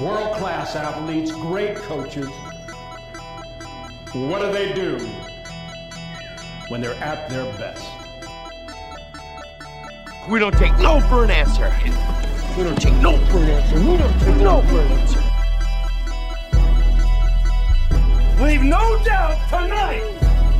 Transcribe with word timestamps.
world 0.00 0.36
class 0.36 0.76
athletes, 0.76 1.32
great 1.32 1.76
coaches. 1.76 2.28
What 4.12 4.40
do 4.40 4.52
they 4.52 4.72
do 4.72 4.98
when 6.68 6.80
they're 6.80 6.94
at 7.02 7.28
their 7.28 7.44
best? 7.58 7.84
We 10.28 10.38
don't 10.38 10.56
take 10.56 10.76
no 10.78 11.00
for 11.00 11.24
an 11.24 11.30
answer. 11.30 11.74
We 12.56 12.64
don't 12.64 12.80
take 12.80 12.94
no 12.94 13.16
for 13.26 13.38
an 13.38 13.50
answer. 13.50 13.78
We 13.80 13.96
don't 13.96 14.20
take 14.20 14.36
no 14.36 14.62
for 14.62 14.80
an 14.80 14.92
answer. 14.92 15.22
Leave 18.42 18.62
no 18.62 19.02
doubt 19.04 19.48
tonight. 19.48 20.04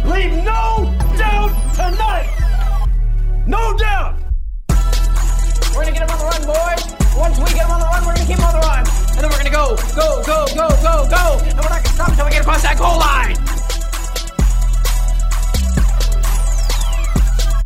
Leave 0.04 0.32
no 0.44 0.92
doubt 1.16 1.52
tonight. 1.74 2.34
No 3.46 3.76
doubt. 3.76 4.16
We're 5.74 5.84
gonna 5.84 5.92
get 5.92 6.10
him 6.10 6.10
on 6.10 6.18
the 6.18 6.24
run, 6.24 6.44
boys. 6.46 7.16
Once 7.16 7.38
we 7.38 7.44
get 7.54 7.66
him 7.66 7.70
on 7.70 7.80
the 7.80 7.86
run, 7.86 8.04
we're 8.04 8.14
gonna 8.14 8.26
keep 8.26 8.38
him 8.38 8.44
on 8.44 8.52
the 8.54 8.66
run. 8.66 8.97
And 9.18 9.24
then 9.24 9.32
we're 9.32 9.38
gonna 9.38 9.50
go, 9.50 9.74
go, 9.96 10.22
go, 10.22 10.46
go, 10.54 10.68
go, 10.80 11.08
go. 11.10 11.38
And 11.42 11.58
we're 11.58 11.68
not 11.68 11.82
gonna 11.82 11.88
stop 11.88 12.08
until 12.10 12.24
we 12.26 12.30
get 12.30 12.42
across 12.42 12.62
that 12.62 12.78
goal 12.78 12.98
line. 13.00 13.34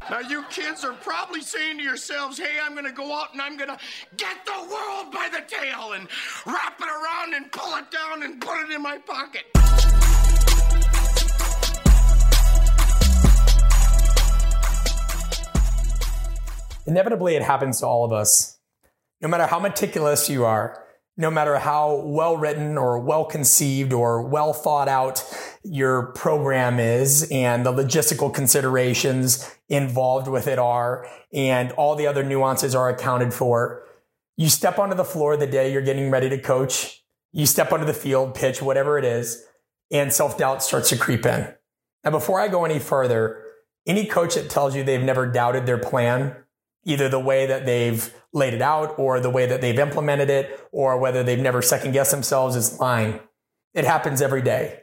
Now, 0.09 0.21
you 0.21 0.45
kids 0.45 0.83
are 0.83 0.95
probably 0.95 1.43
saying 1.43 1.77
to 1.77 1.85
yourselves, 1.85 2.39
hey, 2.39 2.57
I'm 2.63 2.73
going 2.73 2.87
to 2.87 2.93
go 2.93 3.15
out 3.15 3.35
and 3.35 3.43
I'm 3.43 3.59
going 3.59 3.69
to 3.69 3.79
get 4.17 4.45
the 4.47 4.53
world 4.53 5.13
by 5.13 5.29
the 5.31 5.43
tail 5.47 5.93
and 5.93 6.09
wrap 6.47 6.81
it 6.81 6.87
around 6.87 7.35
and 7.35 7.53
pull 7.53 7.77
it 7.77 7.91
down 7.91 8.23
and 8.23 8.41
put 8.41 8.61
it 8.63 8.71
in 8.71 8.83
my 8.83 8.97
pocket. 8.99 9.45
Inevitably, 16.87 17.37
it 17.37 17.43
happens 17.43 17.81
to 17.81 17.87
all 17.87 18.07
of 18.07 18.13
us. 18.13 18.59
No 19.21 19.29
matter 19.29 19.47
how 19.47 19.59
meticulous 19.59 20.29
you 20.29 20.45
are, 20.45 20.82
no 21.17 21.31
matter 21.31 21.59
how 21.59 22.03
well 22.07 22.37
written 22.37 22.79
or 22.79 22.99
well 22.99 23.25
conceived 23.25 23.93
or 23.93 24.23
well 24.23 24.53
thought 24.53 24.89
out 24.89 25.23
your 25.63 26.07
program 26.13 26.81
is 26.81 27.29
and 27.31 27.67
the 27.67 27.73
logistical 27.73 28.33
considerations 28.33 29.55
involved 29.69 30.27
with 30.27 30.47
it 30.47 30.59
are 30.59 31.07
and 31.33 31.73
all 31.73 31.95
the 31.95 32.07
other 32.07 32.25
nuances 32.25 32.75
are 32.75 32.89
accounted 32.89 33.35
for. 33.35 33.85
You 34.37 34.49
step 34.49 34.79
onto 34.79 34.97
the 34.97 35.05
floor 35.05 35.37
the 35.37 35.47
day 35.47 35.73
you're 35.73 35.83
getting 35.83 36.11
ready 36.11 36.31
to 36.31 36.39
coach, 36.39 37.05
you 37.33 37.47
step 37.47 37.73
onto 37.73 37.85
the 37.85 37.95
field, 37.95 38.35
pitch, 38.35 38.63
whatever 38.63 38.99
it 38.99 39.05
is, 39.05 39.45
and 39.91 40.13
self 40.13 40.39
doubt 40.39 40.63
starts 40.63 40.89
to 40.89 40.97
creep 40.97 41.27
in. 41.27 41.55
Now, 42.05 42.11
before 42.11 42.41
I 42.41 42.49
go 42.49 42.65
any 42.65 42.79
further, 42.79 43.43
any 43.87 44.07
coach 44.07 44.35
that 44.35 44.51
tells 44.51 44.75
you 44.75 44.83
they've 44.83 45.03
never 45.03 45.27
doubted 45.27 45.67
their 45.67 45.79
plan 45.79 46.37
either 46.85 47.09
the 47.09 47.21
way 47.21 47.47
that 47.47 47.67
they've 47.67 48.13
laid 48.33 48.55
it 48.55 48.63
out 48.63 48.99
or 48.99 49.21
the 49.21 49.31
way 49.31 49.47
that 49.47 49.61
they've 49.61 49.79
implemented 49.79 50.31
it 50.31 50.67
or 50.73 50.99
whether 50.99 51.23
they've 51.23 51.39
never 51.39 51.63
second 51.63 51.93
guessed 51.93 52.11
themselves 52.11 52.57
is 52.57 52.79
lying. 52.81 53.21
It 53.75 53.85
happens 53.85 54.23
every 54.23 54.43
day. 54.43 54.83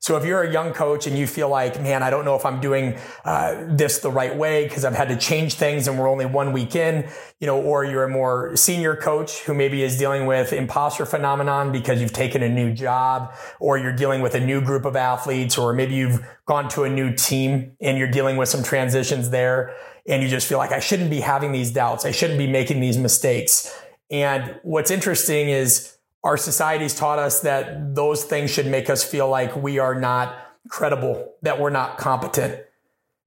So 0.00 0.16
if 0.16 0.24
you're 0.24 0.42
a 0.42 0.52
young 0.52 0.72
coach 0.72 1.06
and 1.06 1.16
you 1.16 1.26
feel 1.26 1.48
like, 1.48 1.80
man, 1.80 2.02
I 2.02 2.10
don't 2.10 2.24
know 2.24 2.34
if 2.34 2.44
I'm 2.44 2.60
doing 2.60 2.98
uh, 3.24 3.66
this 3.68 3.98
the 3.98 4.10
right 4.10 4.34
way 4.34 4.64
because 4.64 4.84
I've 4.84 4.94
had 4.94 5.08
to 5.08 5.16
change 5.16 5.54
things 5.54 5.86
and 5.86 5.98
we're 5.98 6.08
only 6.08 6.26
one 6.26 6.52
week 6.52 6.74
in, 6.74 7.08
you 7.38 7.46
know, 7.46 7.60
or 7.60 7.84
you're 7.84 8.04
a 8.04 8.08
more 8.08 8.56
senior 8.56 8.96
coach 8.96 9.40
who 9.40 9.54
maybe 9.54 9.82
is 9.82 9.98
dealing 9.98 10.26
with 10.26 10.52
imposter 10.52 11.06
phenomenon 11.06 11.70
because 11.70 12.00
you've 12.00 12.12
taken 12.12 12.42
a 12.42 12.48
new 12.48 12.72
job 12.72 13.32
or 13.60 13.78
you're 13.78 13.94
dealing 13.94 14.22
with 14.22 14.34
a 14.34 14.40
new 14.40 14.60
group 14.60 14.84
of 14.84 14.96
athletes 14.96 15.56
or 15.56 15.72
maybe 15.72 15.94
you've 15.94 16.24
gone 16.46 16.68
to 16.70 16.84
a 16.84 16.90
new 16.90 17.14
team 17.14 17.76
and 17.80 17.96
you're 17.96 18.10
dealing 18.10 18.36
with 18.36 18.48
some 18.48 18.62
transitions 18.62 19.30
there 19.30 19.74
and 20.08 20.22
you 20.22 20.28
just 20.28 20.46
feel 20.46 20.58
like 20.58 20.72
I 20.72 20.80
shouldn't 20.80 21.10
be 21.10 21.20
having 21.20 21.52
these 21.52 21.70
doubts. 21.70 22.04
I 22.04 22.10
shouldn't 22.10 22.38
be 22.38 22.46
making 22.46 22.80
these 22.80 22.98
mistakes. 22.98 23.74
And 24.10 24.58
what's 24.62 24.90
interesting 24.90 25.48
is 25.48 25.96
our 26.24 26.36
society's 26.36 26.94
taught 26.94 27.18
us 27.18 27.40
that 27.40 27.94
those 27.94 28.24
things 28.24 28.50
should 28.50 28.66
make 28.66 28.90
us 28.90 29.04
feel 29.04 29.28
like 29.28 29.56
we 29.56 29.78
are 29.78 29.98
not 29.98 30.36
credible, 30.68 31.34
that 31.42 31.60
we're 31.60 31.70
not 31.70 31.98
competent. 31.98 32.60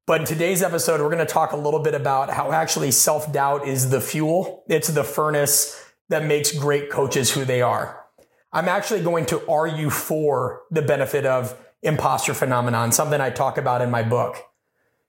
But 0.06 0.22
in 0.22 0.28
today's 0.28 0.62
episode, 0.62 1.00
we're 1.00 1.10
going 1.10 1.26
to 1.26 1.34
talk 1.34 1.54
a 1.54 1.58
little 1.58 1.80
bit 1.80 1.96
about 1.96 2.30
how 2.30 2.52
actually 2.52 2.92
self 2.92 3.32
doubt 3.32 3.68
is 3.68 3.90
the 3.90 4.02
fuel. 4.02 4.64
It's 4.68 4.90
the 4.90 5.04
furnace 5.04 5.80
that 6.10 6.26
makes 6.26 6.52
great 6.52 6.90
coaches 6.90 7.32
who 7.32 7.46
they 7.46 7.62
are. 7.62 8.04
I'm 8.52 8.68
actually 8.68 9.02
going 9.02 9.26
to 9.28 9.42
argue 9.50 9.90
for 9.90 10.64
the 10.70 10.82
benefit 10.82 11.26
of 11.26 11.58
imposter 11.82 12.34
phenomenon, 12.34 12.92
something 12.92 13.20
I 13.20 13.30
talk 13.30 13.58
about 13.58 13.82
in 13.82 13.90
my 13.90 14.04
book. 14.04 14.38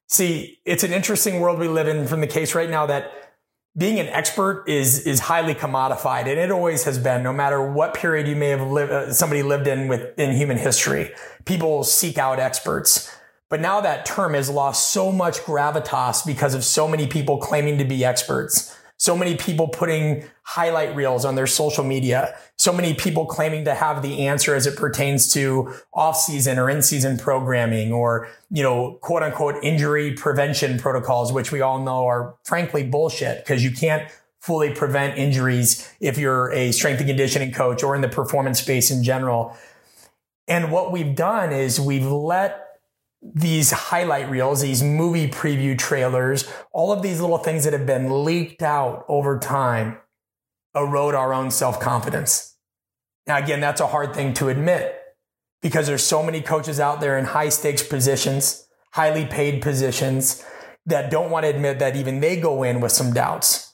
See, 0.08 0.58
it's 0.64 0.84
an 0.84 0.92
interesting 0.92 1.40
world 1.40 1.58
we 1.58 1.68
live 1.68 1.88
in 1.88 2.06
from 2.06 2.20
the 2.20 2.26
case 2.26 2.54
right 2.54 2.68
now 2.68 2.86
that 2.86 3.10
being 3.76 3.98
an 3.98 4.06
expert 4.08 4.64
is 4.68 5.04
is 5.06 5.18
highly 5.18 5.54
commodified 5.54 6.22
and 6.22 6.38
it 6.38 6.52
always 6.52 6.84
has 6.84 6.96
been 6.98 7.24
no 7.24 7.32
matter 7.32 7.72
what 7.72 7.92
period 7.92 8.28
you 8.28 8.36
may 8.36 8.48
have 8.50 8.70
lived 8.70 8.92
uh, 8.92 9.12
somebody 9.12 9.42
lived 9.42 9.66
in 9.66 9.88
within 9.88 10.36
human 10.36 10.56
history. 10.56 11.10
People 11.44 11.82
seek 11.84 12.18
out 12.18 12.38
experts. 12.38 13.10
But 13.50 13.60
now 13.60 13.80
that 13.82 14.06
term 14.06 14.34
has 14.34 14.48
lost 14.48 14.92
so 14.92 15.12
much 15.12 15.38
gravitas 15.40 16.24
because 16.24 16.54
of 16.54 16.64
so 16.64 16.88
many 16.88 17.06
people 17.06 17.38
claiming 17.38 17.78
to 17.78 17.84
be 17.84 18.04
experts 18.04 18.76
so 18.96 19.16
many 19.16 19.36
people 19.36 19.68
putting 19.68 20.24
highlight 20.42 20.94
reels 20.94 21.24
on 21.24 21.34
their 21.34 21.46
social 21.46 21.84
media. 21.84 22.34
So 22.56 22.72
many 22.72 22.94
people 22.94 23.26
claiming 23.26 23.64
to 23.64 23.74
have 23.74 24.02
the 24.02 24.26
answer 24.26 24.54
as 24.54 24.66
it 24.66 24.76
pertains 24.76 25.32
to 25.34 25.74
off 25.92 26.16
season 26.16 26.58
or 26.58 26.70
in 26.70 26.80
season 26.80 27.18
programming 27.18 27.92
or, 27.92 28.28
you 28.50 28.62
know, 28.62 28.98
quote 29.02 29.22
unquote 29.22 29.62
injury 29.64 30.12
prevention 30.14 30.78
protocols, 30.78 31.32
which 31.32 31.50
we 31.50 31.60
all 31.60 31.80
know 31.80 32.06
are 32.06 32.36
frankly 32.44 32.84
bullshit 32.84 33.38
because 33.38 33.64
you 33.64 33.72
can't 33.72 34.10
fully 34.40 34.74
prevent 34.74 35.18
injuries 35.18 35.90
if 36.00 36.18
you're 36.18 36.52
a 36.52 36.70
strength 36.70 36.98
and 36.98 37.08
conditioning 37.08 37.50
coach 37.50 37.82
or 37.82 37.94
in 37.94 38.02
the 38.02 38.08
performance 38.08 38.60
space 38.60 38.90
in 38.90 39.02
general. 39.02 39.56
And 40.46 40.70
what 40.70 40.92
we've 40.92 41.16
done 41.16 41.52
is 41.52 41.80
we've 41.80 42.06
let 42.06 42.73
these 43.32 43.70
highlight 43.70 44.28
reels, 44.28 44.60
these 44.60 44.82
movie 44.82 45.28
preview 45.28 45.78
trailers, 45.78 46.50
all 46.72 46.92
of 46.92 47.02
these 47.02 47.20
little 47.20 47.38
things 47.38 47.64
that 47.64 47.72
have 47.72 47.86
been 47.86 48.24
leaked 48.24 48.62
out 48.62 49.04
over 49.08 49.38
time 49.38 49.98
erode 50.74 51.14
our 51.14 51.32
own 51.32 51.50
self 51.50 51.80
confidence. 51.80 52.56
Now, 53.26 53.38
again, 53.38 53.60
that's 53.60 53.80
a 53.80 53.86
hard 53.86 54.14
thing 54.14 54.34
to 54.34 54.48
admit 54.48 55.00
because 55.62 55.86
there's 55.86 56.02
so 56.02 56.22
many 56.22 56.42
coaches 56.42 56.78
out 56.78 57.00
there 57.00 57.16
in 57.16 57.24
high 57.24 57.48
stakes 57.48 57.82
positions, 57.82 58.68
highly 58.92 59.24
paid 59.24 59.62
positions 59.62 60.44
that 60.84 61.10
don't 61.10 61.30
want 61.30 61.44
to 61.44 61.48
admit 61.48 61.78
that 61.78 61.96
even 61.96 62.20
they 62.20 62.38
go 62.38 62.62
in 62.62 62.80
with 62.80 62.92
some 62.92 63.14
doubts. 63.14 63.72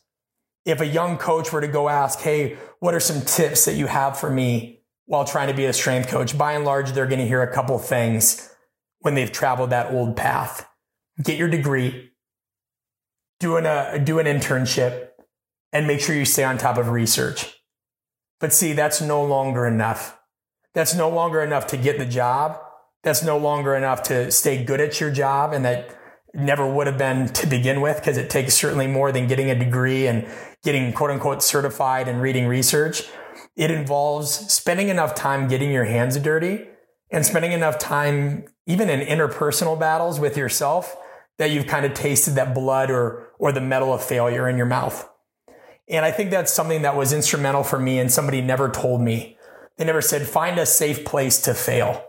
If 0.64 0.80
a 0.80 0.86
young 0.86 1.18
coach 1.18 1.52
were 1.52 1.60
to 1.60 1.68
go 1.68 1.88
ask, 1.88 2.20
Hey, 2.20 2.56
what 2.78 2.94
are 2.94 3.00
some 3.00 3.22
tips 3.22 3.64
that 3.64 3.74
you 3.74 3.86
have 3.86 4.16
for 4.16 4.30
me 4.30 4.82
while 5.06 5.24
trying 5.24 5.48
to 5.48 5.54
be 5.54 5.64
a 5.64 5.72
strength 5.72 6.08
coach? 6.08 6.38
By 6.38 6.52
and 6.52 6.64
large, 6.64 6.92
they're 6.92 7.08
going 7.08 7.20
to 7.20 7.26
hear 7.26 7.42
a 7.42 7.52
couple 7.52 7.76
things 7.80 8.50
when 9.00 9.14
they've 9.14 9.32
traveled 9.32 9.70
that 9.70 9.92
old 9.92 10.16
path. 10.16 10.68
Get 11.22 11.38
your 11.38 11.48
degree, 11.48 12.12
do 13.38 13.56
an, 13.56 13.66
uh, 13.66 13.98
do 13.98 14.18
an 14.18 14.26
internship, 14.26 15.08
and 15.72 15.86
make 15.86 16.00
sure 16.00 16.14
you 16.14 16.24
stay 16.24 16.44
on 16.44 16.58
top 16.58 16.78
of 16.78 16.88
research. 16.88 17.60
But 18.40 18.52
see, 18.52 18.72
that's 18.72 19.00
no 19.00 19.22
longer 19.24 19.66
enough. 19.66 20.18
That's 20.74 20.94
no 20.94 21.08
longer 21.08 21.42
enough 21.42 21.66
to 21.68 21.76
get 21.76 21.98
the 21.98 22.06
job. 22.06 22.58
That's 23.02 23.22
no 23.22 23.36
longer 23.38 23.74
enough 23.74 24.02
to 24.04 24.30
stay 24.30 24.64
good 24.64 24.80
at 24.80 25.00
your 25.00 25.10
job. 25.10 25.52
And 25.52 25.64
that 25.64 25.96
never 26.32 26.70
would 26.70 26.86
have 26.86 26.98
been 26.98 27.28
to 27.28 27.46
begin 27.46 27.80
with 27.80 27.96
because 27.96 28.16
it 28.16 28.30
takes 28.30 28.54
certainly 28.54 28.86
more 28.86 29.12
than 29.12 29.26
getting 29.26 29.50
a 29.50 29.58
degree 29.58 30.06
and 30.06 30.26
getting 30.62 30.92
quote 30.92 31.10
unquote 31.10 31.42
certified 31.42 32.08
and 32.08 32.22
reading 32.22 32.46
research. 32.46 33.04
It 33.56 33.70
involves 33.70 34.30
spending 34.52 34.88
enough 34.88 35.14
time 35.14 35.48
getting 35.48 35.70
your 35.70 35.84
hands 35.84 36.16
dirty 36.18 36.68
and 37.10 37.26
spending 37.26 37.52
enough 37.52 37.78
time, 37.78 38.44
even 38.70 38.88
in 38.88 39.00
interpersonal 39.00 39.78
battles 39.78 40.20
with 40.20 40.36
yourself, 40.36 40.96
that 41.38 41.50
you've 41.50 41.66
kind 41.66 41.84
of 41.84 41.92
tasted 41.94 42.34
that 42.34 42.54
blood 42.54 42.90
or, 42.90 43.30
or 43.38 43.50
the 43.50 43.60
metal 43.60 43.92
of 43.92 44.02
failure 44.02 44.48
in 44.48 44.56
your 44.56 44.66
mouth. 44.66 45.08
And 45.88 46.04
I 46.04 46.12
think 46.12 46.30
that's 46.30 46.52
something 46.52 46.82
that 46.82 46.96
was 46.96 47.12
instrumental 47.12 47.64
for 47.64 47.78
me 47.78 47.98
and 47.98 48.12
somebody 48.12 48.40
never 48.40 48.68
told 48.68 49.00
me. 49.00 49.36
They 49.76 49.84
never 49.84 50.02
said, 50.02 50.26
find 50.26 50.58
a 50.58 50.66
safe 50.66 51.04
place 51.04 51.40
to 51.42 51.54
fail. 51.54 52.04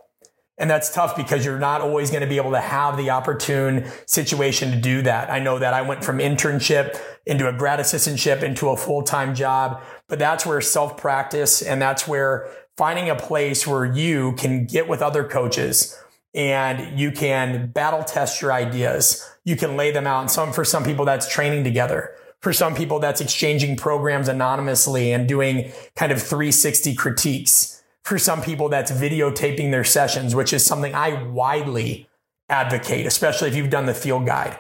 And 0.58 0.70
that's 0.70 0.94
tough 0.94 1.16
because 1.16 1.44
you're 1.44 1.58
not 1.58 1.82
always 1.82 2.12
going 2.12 2.22
to 2.22 2.28
be 2.28 2.38
able 2.38 2.52
to 2.52 2.60
have 2.60 2.96
the 2.96 3.10
opportune 3.10 3.90
situation 4.06 4.70
to 4.72 4.78
do 4.78 5.02
that. 5.02 5.32
I 5.32 5.40
know 5.40 5.58
that 5.58 5.74
I 5.74 5.82
went 5.82 6.04
from 6.04 6.20
internship 6.20 7.00
into 7.26 7.50
a 7.50 7.54
grad 7.54 7.80
assistantship 7.80 8.44
into 8.44 8.70
a 8.70 8.78
full-time 8.78 9.34
job, 9.34 9.82
but 10.08 10.20
that's 10.20 10.46
where 10.46 10.62
self 10.62 10.98
practice 10.98 11.64
and 11.64 11.82
that's 11.82 12.08
where 12.08 12.48
finding 12.78 13.10
a 13.10 13.16
place 13.16 13.66
where 13.66 13.86
you 13.86 14.34
can 14.34 14.66
get 14.66 14.88
with 14.88 15.02
other 15.02 15.24
coaches 15.24 15.98
and 16.34 17.00
you 17.00 17.12
can 17.12 17.72
battle 17.72 18.04
test 18.04 18.42
your 18.42 18.54
ideas. 18.54 19.28
You 19.44 19.56
can 19.56 19.76
lay 19.76 19.92
them 19.92 20.08
out. 20.08 20.22
And 20.22 20.32
some, 20.32 20.54
for 20.54 20.64
some 20.64 20.84
people, 20.84 21.06
that's 21.06 21.32
training 21.32 21.64
together. 21.64 22.12
For 22.40 22.54
some 22.54 22.74
people, 22.74 23.00
that's 23.00 23.22
exchanging 23.22 23.78
programs 23.78 24.28
anonymously 24.28 25.12
and 25.12 25.28
doing 25.28 25.72
kind 25.96 26.12
of 26.12 26.22
360 26.22 26.96
critiques. 26.96 27.84
For 28.04 28.18
some 28.18 28.42
people, 28.42 28.70
that's 28.70 28.92
videotaping 28.92 29.72
their 29.72 29.84
sessions, 29.84 30.34
which 30.34 30.54
is 30.54 30.66
something 30.66 30.96
I 30.96 31.22
widely 31.24 32.10
advocate, 32.50 33.06
especially 33.06 33.50
if 33.50 33.56
you've 33.56 33.70
done 33.70 33.86
the 33.86 33.94
field 33.94 34.26
guide. 34.26 34.58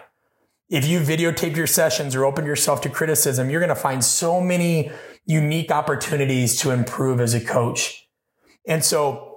If 0.69 0.85
you 0.85 0.99
videotaped 0.99 1.55
your 1.55 1.67
sessions 1.67 2.15
or 2.15 2.23
opened 2.23 2.47
yourself 2.47 2.81
to 2.81 2.89
criticism, 2.89 3.49
you're 3.49 3.59
going 3.59 3.69
to 3.69 3.75
find 3.75 4.03
so 4.03 4.39
many 4.39 4.91
unique 5.25 5.71
opportunities 5.71 6.57
to 6.61 6.71
improve 6.71 7.19
as 7.19 7.33
a 7.33 7.41
coach. 7.41 8.07
And 8.67 8.83
so 8.83 9.30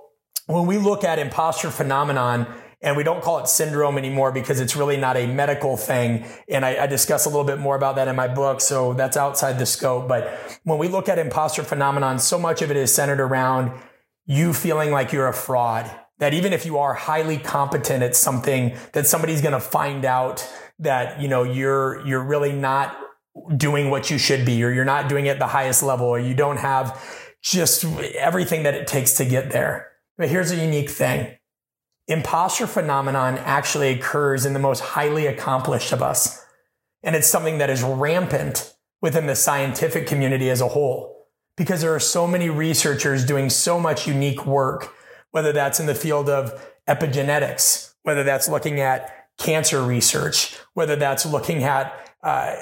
when 0.47 0.67
we 0.67 0.79
look 0.79 1.05
at 1.05 1.19
imposter 1.19 1.71
phenomenon, 1.71 2.47
and 2.85 2.99
we 2.99 3.03
don't 3.03 3.23
call 3.23 3.39
it 3.39 3.49
syndrome 3.49 3.97
anymore 3.97 4.31
because 4.31 4.61
it's 4.61 4.77
really 4.77 4.99
not 4.99 5.17
a 5.17 5.27
medical 5.27 5.77
thing. 5.77 6.27
And 6.51 6.67
I, 6.67 6.85
I, 6.85 6.87
discuss 6.87 7.25
a 7.25 7.31
little 7.31 7.45
bit 7.45 7.59
more 7.59 7.77
about 7.77 7.97
that 7.97 8.09
in 8.09 8.15
my 8.15 8.29
book. 8.29 8.61
So 8.61 8.93
that's 8.93 9.17
outside 9.17 9.59
the 9.59 9.65
scope. 9.65 10.07
But 10.07 10.61
when 10.65 10.79
we 10.79 10.89
look 10.89 11.09
at 11.09 11.19
imposter 11.19 11.63
phenomenon, 11.63 12.19
so 12.19 12.39
much 12.39 12.61
of 12.61 12.71
it 12.71 12.77
is 12.77 12.95
centered 12.95 13.21
around 13.21 13.73
you 14.27 14.53
feeling 14.53 14.91
like 14.91 15.13
you're 15.13 15.29
a 15.29 15.33
fraud. 15.33 15.91
That 16.19 16.35
even 16.35 16.53
if 16.53 16.67
you 16.67 16.79
are 16.79 16.93
highly 16.93 17.39
competent 17.39 18.03
at 18.03 18.15
something, 18.15 18.77
that 18.93 19.07
somebody's 19.07 19.41
going 19.41 19.53
to 19.53 19.61
find 19.61 20.05
out 20.05 20.47
that, 20.79 21.21
you 21.21 21.27
know, 21.27 21.43
you're, 21.43 22.07
you're 22.07 22.23
really 22.23 22.53
not 22.53 22.97
doing 23.57 23.91
what 23.91 24.11
you 24.11 24.19
should 24.19 24.45
be, 24.45 24.63
or 24.63 24.71
you're 24.71 24.85
not 24.85 25.09
doing 25.09 25.27
it 25.27 25.31
at 25.31 25.39
the 25.39 25.47
highest 25.47 25.83
level, 25.83 26.07
or 26.07 26.21
you 26.21 26.35
don't 26.35 26.59
have 26.59 27.03
just 27.43 27.85
everything 28.15 28.63
that 28.63 28.75
it 28.75 28.87
takes 28.87 29.15
to 29.15 29.25
get 29.25 29.51
there. 29.51 29.94
But 30.17 30.29
here's 30.29 30.51
a 30.51 30.57
unique 30.57 30.91
thing. 30.91 31.37
Imposter 32.07 32.67
phenomenon 32.67 33.39
actually 33.39 33.91
occurs 33.91 34.45
in 34.45 34.53
the 34.53 34.59
most 34.59 34.81
highly 34.81 35.27
accomplished 35.27 35.93
of 35.93 36.03
us. 36.03 36.45
And 37.03 37.17
it's 37.17 37.27
something 37.27 37.59
that 37.59 37.71
is 37.71 37.83
rampant 37.83 38.75
within 39.01 39.27
the 39.27 39.37
scientific 39.37 40.07
community 40.07 40.51
as 40.51 40.61
a 40.61 40.69
whole 40.69 41.29
because 41.57 41.81
there 41.81 41.95
are 41.95 42.01
so 42.01 42.27
many 42.27 42.49
researchers 42.49 43.25
doing 43.25 43.49
so 43.51 43.79
much 43.79 44.07
unique 44.07 44.47
work, 44.47 44.93
whether 45.31 45.53
that's 45.53 45.81
in 45.81 45.87
the 45.87 45.95
field 45.95 46.29
of 46.29 46.53
epigenetics, 46.89 47.95
whether 48.03 48.25
that's 48.25 48.49
looking 48.49 48.81
at 48.81 49.29
cancer 49.39 49.83
research, 49.83 50.57
whether 50.75 50.97
that's 50.97 51.27
looking 51.27 51.63
at 51.65 52.11
uh, 52.23 52.55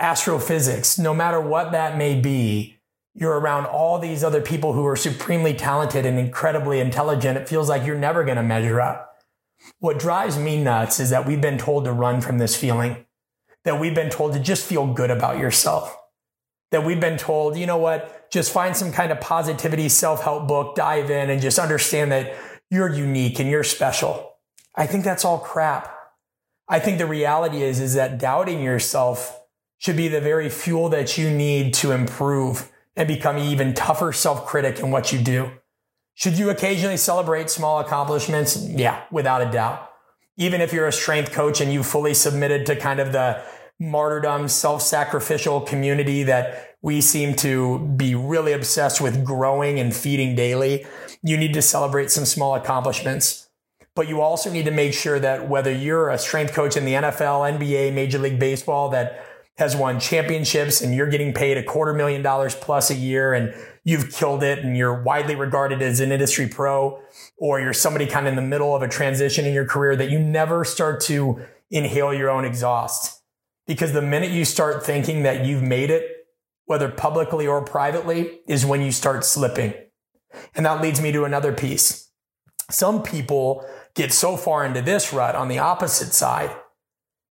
astrophysics, 0.00 0.98
no 0.98 1.14
matter 1.14 1.40
what 1.40 1.72
that 1.72 1.96
may 1.96 2.18
be, 2.18 2.77
you're 3.18 3.38
around 3.38 3.66
all 3.66 3.98
these 3.98 4.22
other 4.22 4.40
people 4.40 4.72
who 4.72 4.86
are 4.86 4.94
supremely 4.94 5.52
talented 5.52 6.06
and 6.06 6.18
incredibly 6.18 6.78
intelligent, 6.78 7.36
it 7.36 7.48
feels 7.48 7.68
like 7.68 7.84
you're 7.84 7.98
never 7.98 8.22
going 8.22 8.36
to 8.36 8.42
measure 8.44 8.80
up. 8.80 9.16
What 9.80 9.98
drives 9.98 10.38
me 10.38 10.62
nuts 10.62 11.00
is 11.00 11.10
that 11.10 11.26
we've 11.26 11.40
been 11.40 11.58
told 11.58 11.84
to 11.84 11.92
run 11.92 12.20
from 12.20 12.38
this 12.38 12.54
feeling, 12.54 13.06
that 13.64 13.80
we've 13.80 13.94
been 13.94 14.10
told 14.10 14.34
to 14.34 14.38
just 14.38 14.64
feel 14.64 14.86
good 14.86 15.10
about 15.10 15.38
yourself, 15.38 15.96
that 16.70 16.84
we've 16.84 17.00
been 17.00 17.18
told, 17.18 17.56
you 17.56 17.66
know 17.66 17.76
what, 17.76 18.30
just 18.30 18.52
find 18.52 18.76
some 18.76 18.92
kind 18.92 19.10
of 19.10 19.20
positivity 19.20 19.88
self 19.88 20.22
help 20.22 20.46
book, 20.46 20.76
dive 20.76 21.10
in, 21.10 21.28
and 21.28 21.42
just 21.42 21.58
understand 21.58 22.12
that 22.12 22.36
you're 22.70 22.92
unique 22.92 23.40
and 23.40 23.50
you're 23.50 23.64
special. 23.64 24.36
I 24.76 24.86
think 24.86 25.02
that's 25.02 25.24
all 25.24 25.38
crap. 25.40 25.92
I 26.68 26.78
think 26.78 26.98
the 26.98 27.06
reality 27.06 27.62
is, 27.62 27.80
is 27.80 27.94
that 27.94 28.18
doubting 28.18 28.62
yourself 28.62 29.42
should 29.78 29.96
be 29.96 30.06
the 30.06 30.20
very 30.20 30.48
fuel 30.50 30.88
that 30.90 31.18
you 31.18 31.30
need 31.30 31.74
to 31.74 31.90
improve 31.90 32.70
and 32.98 33.06
become 33.06 33.36
an 33.36 33.44
even 33.44 33.72
tougher 33.72 34.12
self 34.12 34.44
critic 34.44 34.80
in 34.80 34.90
what 34.90 35.12
you 35.12 35.20
do. 35.20 35.52
Should 36.14 36.36
you 36.36 36.50
occasionally 36.50 36.96
celebrate 36.96 37.48
small 37.48 37.78
accomplishments? 37.78 38.56
Yeah, 38.68 39.04
without 39.12 39.40
a 39.40 39.50
doubt. 39.50 39.88
Even 40.36 40.60
if 40.60 40.72
you're 40.72 40.88
a 40.88 40.92
strength 40.92 41.32
coach 41.32 41.60
and 41.60 41.72
you 41.72 41.84
fully 41.84 42.12
submitted 42.12 42.66
to 42.66 42.74
kind 42.76 42.98
of 42.98 43.12
the 43.12 43.40
martyrdom, 43.78 44.48
self 44.48 44.82
sacrificial 44.82 45.60
community 45.60 46.24
that 46.24 46.74
we 46.82 47.00
seem 47.00 47.34
to 47.36 47.78
be 47.96 48.16
really 48.16 48.52
obsessed 48.52 49.00
with 49.00 49.24
growing 49.24 49.78
and 49.78 49.94
feeding 49.94 50.34
daily, 50.34 50.84
you 51.22 51.36
need 51.36 51.54
to 51.54 51.62
celebrate 51.62 52.10
some 52.10 52.24
small 52.24 52.56
accomplishments. 52.56 53.48
But 53.94 54.08
you 54.08 54.20
also 54.20 54.50
need 54.50 54.64
to 54.64 54.72
make 54.72 54.92
sure 54.92 55.20
that 55.20 55.48
whether 55.48 55.72
you're 55.72 56.10
a 56.10 56.18
strength 56.18 56.52
coach 56.52 56.76
in 56.76 56.84
the 56.84 56.94
NFL, 56.94 57.58
NBA, 57.58 57.92
Major 57.94 58.18
League 58.18 58.40
Baseball, 58.40 58.88
that 58.90 59.24
has 59.58 59.74
won 59.74 59.98
championships 59.98 60.80
and 60.80 60.94
you're 60.94 61.10
getting 61.10 61.34
paid 61.34 61.56
a 61.56 61.62
quarter 61.62 61.92
million 61.92 62.22
dollars 62.22 62.54
plus 62.54 62.90
a 62.90 62.94
year 62.94 63.34
and 63.34 63.52
you've 63.82 64.12
killed 64.12 64.44
it 64.44 64.60
and 64.60 64.76
you're 64.76 65.02
widely 65.02 65.34
regarded 65.34 65.82
as 65.82 65.98
an 65.98 66.12
industry 66.12 66.46
pro 66.46 67.00
or 67.38 67.60
you're 67.60 67.72
somebody 67.72 68.06
kind 68.06 68.26
of 68.26 68.32
in 68.32 68.36
the 68.36 68.48
middle 68.48 68.74
of 68.74 68.82
a 68.82 68.88
transition 68.88 69.44
in 69.44 69.52
your 69.52 69.64
career 69.64 69.96
that 69.96 70.10
you 70.10 70.18
never 70.18 70.64
start 70.64 71.00
to 71.00 71.40
inhale 71.70 72.14
your 72.14 72.30
own 72.30 72.44
exhaust. 72.44 73.20
Because 73.66 73.92
the 73.92 74.00
minute 74.00 74.30
you 74.30 74.44
start 74.44 74.86
thinking 74.86 75.24
that 75.24 75.44
you've 75.44 75.62
made 75.62 75.90
it, 75.90 76.26
whether 76.66 76.88
publicly 76.88 77.46
or 77.46 77.62
privately, 77.62 78.40
is 78.46 78.64
when 78.64 78.80
you 78.80 78.92
start 78.92 79.24
slipping. 79.24 79.74
And 80.54 80.64
that 80.64 80.80
leads 80.80 81.00
me 81.00 81.10
to 81.12 81.24
another 81.24 81.52
piece. 81.52 82.10
Some 82.70 83.02
people 83.02 83.66
get 83.94 84.12
so 84.12 84.36
far 84.36 84.64
into 84.64 84.82
this 84.82 85.12
rut 85.12 85.34
on 85.34 85.48
the 85.48 85.58
opposite 85.58 86.12
side 86.12 86.54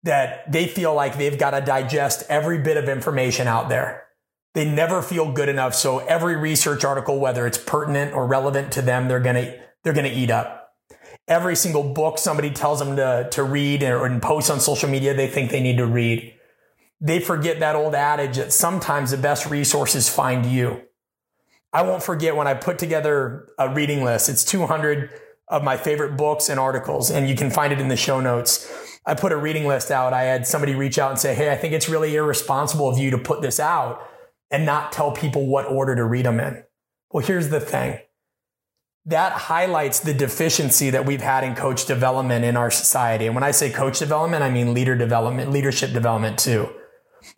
that 0.04 0.52
they 0.52 0.68
feel 0.68 0.94
like 0.94 1.18
they've 1.18 1.38
got 1.38 1.52
to 1.52 1.62
digest 1.62 2.24
every 2.30 2.60
bit 2.60 2.78
of 2.78 2.90
information 2.90 3.48
out 3.48 3.70
there. 3.70 4.06
They 4.54 4.70
never 4.70 5.02
feel 5.02 5.32
good 5.32 5.48
enough. 5.48 5.76
So 5.76 6.00
every 6.00 6.36
research 6.36 6.84
article, 6.84 7.20
whether 7.20 7.48
it's 7.48 7.58
pertinent 7.58 8.14
or 8.14 8.28
relevant 8.28 8.72
to 8.74 8.82
them, 8.82 9.08
they're 9.08 9.20
going 9.20 9.36
to, 9.36 9.60
they're 9.84 9.94
going 9.94 10.12
to 10.12 10.18
eat 10.18 10.32
up. 10.32 10.74
Every 11.28 11.56
single 11.56 11.94
book 11.94 12.18
somebody 12.18 12.50
tells 12.50 12.80
them 12.80 12.96
to, 12.98 13.30
to 13.32 13.44
read 13.44 13.84
or 13.84 14.06
and 14.06 14.22
post 14.22 14.50
on 14.50 14.60
social 14.60 14.90
media, 14.90 15.14
they 15.14 15.28
think 15.28 15.52
they 15.52 15.62
need 15.62 15.78
to 15.78 15.86
read. 15.86 16.34
They 17.00 17.20
forget 17.20 17.60
that 17.60 17.76
old 17.76 17.96
adage 17.96 18.38
that 18.38 18.52
sometimes 18.52 19.12
the 19.12 19.18
best 19.18 19.50
resources 19.50 20.10
find 20.10 20.46
you. 20.46 20.82
I 21.74 21.84
won't 21.84 22.04
forget 22.04 22.36
when 22.36 22.48
I 22.48 22.54
put 22.54 22.80
together 22.80 23.48
a 23.58 23.74
reading 23.74 24.04
list. 24.04 24.28
It's 24.28 24.44
200 24.44 25.10
of 25.52 25.64
my 25.64 25.78
favorite 25.78 26.16
books 26.16 26.50
and 26.50 26.60
articles, 26.60 27.12
and 27.12 27.30
you 27.30 27.36
can 27.36 27.52
find 27.52 27.72
it 27.72 27.80
in 27.80 27.90
the 27.90 27.98
show 27.98 28.22
notes. 28.22 28.72
I 29.06 29.14
put 29.14 29.32
a 29.32 29.38
reading 29.38 29.68
list 29.68 29.92
out. 29.92 30.14
I 30.14 30.24
had 30.24 30.48
somebody 30.48 30.74
reach 30.74 30.98
out 30.98 31.12
and 31.12 31.20
say, 31.20 31.36
Hey, 31.36 31.52
I 31.52 31.58
think 31.58 31.74
it's 31.74 31.90
really 31.90 32.16
irresponsible 32.16 32.90
of 32.90 32.98
you 32.98 33.12
to 33.12 33.18
put 33.18 33.42
this 33.42 33.60
out 33.60 34.02
and 34.50 34.66
not 34.66 34.92
tell 34.92 35.12
people 35.12 35.46
what 35.48 35.66
order 35.66 35.96
to 35.96 36.06
read 36.06 36.26
them 36.26 36.40
in. 36.40 36.64
Well, 37.12 37.26
here's 37.26 37.50
the 37.50 37.60
thing. 37.60 38.00
That 39.06 39.34
highlights 39.34 40.00
the 40.00 40.14
deficiency 40.14 40.92
that 40.92 41.06
we've 41.06 41.22
had 41.22 41.44
in 41.44 41.56
coach 41.56 41.86
development 41.86 42.46
in 42.46 42.56
our 42.56 42.72
society. 42.72 43.26
And 43.26 43.36
when 43.36 43.44
I 43.44 43.52
say 43.52 43.72
coach 43.72 44.00
development, 44.00 44.44
I 44.44 44.52
mean 44.52 44.74
leader 44.74 44.96
development, 44.96 45.52
leadership 45.52 45.92
development 45.92 46.38
too. 46.38 46.70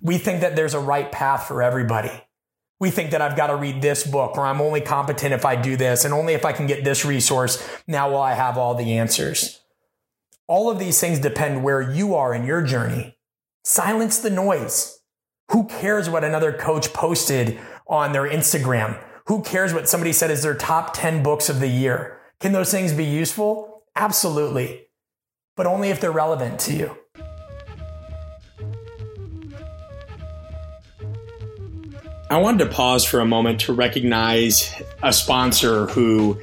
We 0.02 0.18
think 0.18 0.42
that 0.42 0.56
there's 0.56 0.74
a 0.74 0.80
right 0.80 1.12
path 1.12 1.48
for 1.48 1.64
everybody. 1.64 2.12
We 2.84 2.92
think 2.92 3.12
that 3.12 3.22
I've 3.22 3.38
got 3.38 3.48
to 3.48 3.56
read 3.56 3.82
this 3.82 4.06
book 4.06 4.38
or 4.38 4.46
I'm 4.46 4.60
only 4.60 4.82
competent 4.82 5.34
if 5.34 5.46
I 5.46 5.56
do 5.56 5.78
this 5.78 6.04
and 6.04 6.14
only 6.14 6.34
if 6.34 6.44
I 6.44 6.52
can 6.52 6.68
get 6.68 6.84
this 6.84 7.06
resource. 7.06 7.66
Now 7.88 8.10
will 8.10 8.22
I 8.22 8.34
have 8.34 8.58
all 8.58 8.76
the 8.76 8.98
answers? 8.98 9.62
All 10.48 10.70
of 10.70 10.80
these 10.80 11.00
things 11.00 11.20
depend 11.20 11.64
where 11.64 11.82
you 11.82 12.14
are 12.14 12.34
in 12.34 12.44
your 12.44 12.62
journey. 12.62 13.18
Silence 13.64 14.20
the 14.20 14.30
noise. 14.30 15.00
Who 15.52 15.66
cares 15.68 16.10
what 16.10 16.26
another 16.26 16.52
coach 16.52 16.92
posted 16.92 17.58
on 17.88 18.12
their 18.12 18.30
Instagram? 18.30 19.02
Who 19.28 19.44
cares 19.44 19.74
what 19.74 19.88
somebody 19.88 20.12
said 20.12 20.30
is 20.30 20.44
their 20.44 20.54
top 20.54 20.94
10 20.94 21.24
books 21.24 21.48
of 21.48 21.62
the 21.62 21.70
year? 21.70 22.20
Can 22.42 22.52
those 22.52 22.72
things 22.72 22.92
be 22.92 23.06
useful? 23.06 23.84
Absolutely. 23.96 24.88
But 25.56 25.68
only 25.68 25.88
if 25.88 26.02
they're 26.02 26.12
relevant 26.12 26.60
to 26.60 26.74
you. 26.74 26.98
I 32.34 32.38
wanted 32.38 32.66
to 32.66 32.72
pause 32.72 33.06
for 33.06 33.20
a 33.20 33.26
moment 33.26 33.62
to 33.62 33.74
recognize 33.74 34.74
a 35.04 35.14
sponsor 35.14 35.86
who 35.86 36.42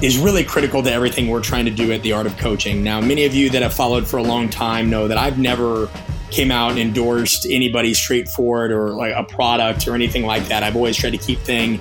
is 0.00 0.16
really 0.16 0.42
critical 0.42 0.82
to 0.82 0.90
everything 0.90 1.28
we're 1.28 1.42
trying 1.42 1.66
to 1.66 1.70
do 1.70 1.92
at 1.92 2.02
the 2.02 2.12
art 2.12 2.24
of 2.24 2.38
coaching. 2.38 2.82
Now, 2.82 3.02
many 3.02 3.26
of 3.26 3.34
you 3.34 3.50
that 3.50 3.60
have 3.60 3.74
followed 3.74 4.06
for 4.06 4.16
a 4.16 4.22
long 4.22 4.48
time 4.48 4.88
know 4.88 5.08
that 5.08 5.18
I've 5.18 5.38
never 5.38 5.90
came 6.30 6.50
out 6.50 6.70
and 6.70 6.78
endorsed 6.78 7.46
anybody 7.50 7.92
straightforward 7.92 8.72
or 8.72 8.90
like 8.90 9.14
a 9.14 9.24
product 9.24 9.86
or 9.86 9.94
anything 9.94 10.24
like 10.24 10.46
that. 10.46 10.62
I've 10.62 10.74
always 10.74 10.96
tried 10.96 11.10
to 11.10 11.18
keep 11.18 11.38
thing 11.40 11.78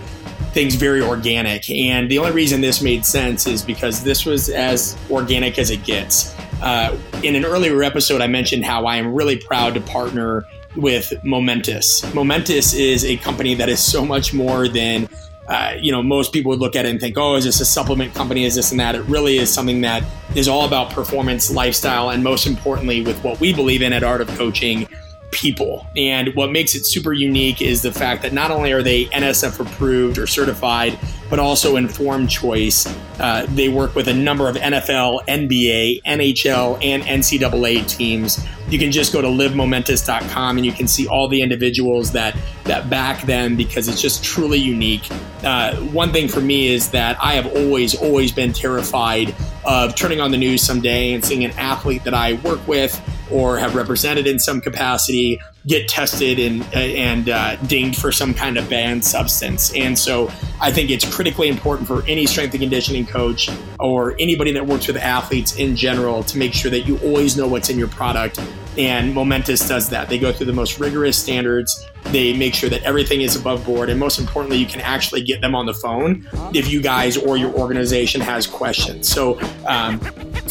things 0.51 0.75
very 0.75 1.01
organic. 1.01 1.69
And 1.69 2.11
the 2.11 2.17
only 2.17 2.31
reason 2.31 2.59
this 2.59 2.81
made 2.81 3.05
sense 3.05 3.47
is 3.47 3.61
because 3.61 4.03
this 4.03 4.25
was 4.25 4.49
as 4.49 4.97
organic 5.09 5.57
as 5.59 5.69
it 5.69 5.83
gets. 5.85 6.35
Uh, 6.61 6.97
in 7.23 7.35
an 7.35 7.45
earlier 7.45 7.83
episode, 7.83 8.19
I 8.19 8.27
mentioned 8.27 8.65
how 8.65 8.85
I 8.85 8.97
am 8.97 9.13
really 9.13 9.37
proud 9.37 9.75
to 9.75 9.81
partner 9.81 10.45
with 10.75 11.13
Momentous. 11.23 12.13
Momentous 12.13 12.73
is 12.73 13.05
a 13.05 13.17
company 13.17 13.55
that 13.55 13.69
is 13.69 13.79
so 13.79 14.05
much 14.05 14.33
more 14.33 14.67
than 14.67 15.09
uh, 15.47 15.75
you 15.79 15.91
know, 15.91 16.01
most 16.01 16.33
people 16.33 16.49
would 16.49 16.59
look 16.59 16.75
at 16.75 16.85
it 16.85 16.89
and 16.89 16.99
think, 16.99 17.17
oh, 17.17 17.35
is 17.35 17.43
this 17.43 17.59
a 17.61 17.65
supplement 17.65 18.13
company? 18.15 18.45
Is 18.45 18.55
this 18.55 18.71
and 18.71 18.79
that? 18.79 18.95
It 18.95 19.03
really 19.03 19.37
is 19.37 19.53
something 19.53 19.81
that 19.81 20.03
is 20.35 20.47
all 20.47 20.65
about 20.65 20.89
performance, 20.89 21.51
lifestyle, 21.51 22.09
and 22.09 22.23
most 22.23 22.47
importantly, 22.47 23.03
with 23.03 23.23
what 23.23 23.39
we 23.39 23.53
believe 23.53 23.83
in 23.83 23.93
at 23.93 24.03
Art 24.03 24.21
of 24.21 24.27
Coaching, 24.29 24.87
people. 25.31 25.85
And 25.95 26.33
what 26.33 26.51
makes 26.51 26.73
it 26.73 26.85
super 26.85 27.13
unique 27.13 27.61
is 27.61 27.81
the 27.81 27.91
fact 27.91 28.23
that 28.23 28.33
not 28.33 28.49
only 28.49 28.71
are 28.71 28.81
they 28.81 29.05
NSF 29.05 29.59
approved 29.59 30.17
or 30.17 30.25
certified, 30.25 30.97
but 31.29 31.39
also 31.39 31.75
informed 31.75 32.29
choice. 32.29 32.85
Uh, 33.19 33.45
they 33.49 33.69
work 33.69 33.95
with 33.95 34.07
a 34.07 34.13
number 34.13 34.47
of 34.47 34.55
NFL, 34.55 35.25
NBA, 35.27 36.03
NHL, 36.03 36.79
and 36.83 37.03
NCAA 37.03 37.87
teams. 37.87 38.45
You 38.69 38.79
can 38.79 38.91
just 38.91 39.13
go 39.13 39.21
to 39.21 39.27
livemomentous.com 39.27 40.57
and 40.57 40.65
you 40.65 40.71
can 40.71 40.87
see 40.87 41.07
all 41.07 41.27
the 41.27 41.41
individuals 41.41 42.11
that 42.11 42.35
that 42.63 42.89
back 42.89 43.21
them 43.23 43.55
because 43.55 43.87
it's 43.87 44.01
just 44.01 44.23
truly 44.23 44.57
unique. 44.57 45.07
Uh, 45.43 45.75
one 45.75 46.11
thing 46.11 46.27
for 46.27 46.41
me 46.41 46.67
is 46.67 46.89
that 46.89 47.15
I 47.21 47.33
have 47.33 47.45
always, 47.55 47.93
always 47.93 48.31
been 48.31 48.53
terrified 48.53 49.35
of 49.63 49.95
turning 49.95 50.19
on 50.19 50.31
the 50.31 50.37
news 50.37 50.63
someday 50.63 51.13
and 51.13 51.23
seeing 51.23 51.45
an 51.45 51.51
athlete 51.51 52.03
that 52.05 52.15
I 52.15 52.33
work 52.33 52.67
with 52.67 52.99
or 53.31 53.57
have 53.57 53.75
represented 53.75 54.27
in 54.27 54.39
some 54.39 54.61
capacity 54.61 55.39
get 55.67 55.87
tested 55.87 56.39
and 56.39 56.63
and 56.73 57.29
uh, 57.29 57.55
dinged 57.67 57.99
for 57.99 58.11
some 58.11 58.33
kind 58.33 58.57
of 58.57 58.69
banned 58.69 59.03
substance. 59.03 59.73
And 59.73 59.97
so 59.97 60.31
I 60.61 60.71
think 60.71 60.89
it's 60.89 61.11
critically 61.13 61.49
important 61.49 61.87
for 61.87 62.03
any 62.07 62.25
strength 62.25 62.53
and 62.53 62.61
conditioning 62.61 63.05
coach 63.05 63.49
or 63.79 64.15
anybody 64.19 64.51
that 64.53 64.65
works 64.65 64.87
with 64.87 64.97
athletes 64.97 65.55
in 65.57 65.75
general 65.75 66.23
to 66.23 66.37
make 66.37 66.53
sure 66.53 66.71
that 66.71 66.81
you 66.81 66.97
always 66.99 67.35
know 67.35 67.47
what's 67.47 67.69
in 67.69 67.77
your 67.77 67.87
product. 67.87 68.39
And 68.77 69.13
Momentous 69.13 69.65
does 69.67 69.89
that. 69.89 70.09
They 70.09 70.19
go 70.19 70.33
through 70.33 70.47
the 70.47 70.53
most 70.53 70.79
rigorous 70.79 71.17
standards. 71.17 71.85
They 72.05 72.35
make 72.35 72.53
sure 72.53 72.69
that 72.69 72.83
everything 72.83 73.21
is 73.21 73.35
above 73.35 73.65
board. 73.65 73.89
And 73.89 73.97
most 73.97 74.19
importantly, 74.19 74.57
you 74.57 74.65
can 74.65 74.81
actually 74.81 75.23
get 75.23 75.39
them 75.39 75.55
on 75.55 75.65
the 75.65 75.73
phone 75.73 76.27
if 76.53 76.69
you 76.69 76.81
guys 76.81 77.15
or 77.15 77.37
your 77.37 77.53
organization 77.53 78.19
has 78.19 78.45
questions. 78.45 79.07
So, 79.07 79.39
um, 79.65 80.01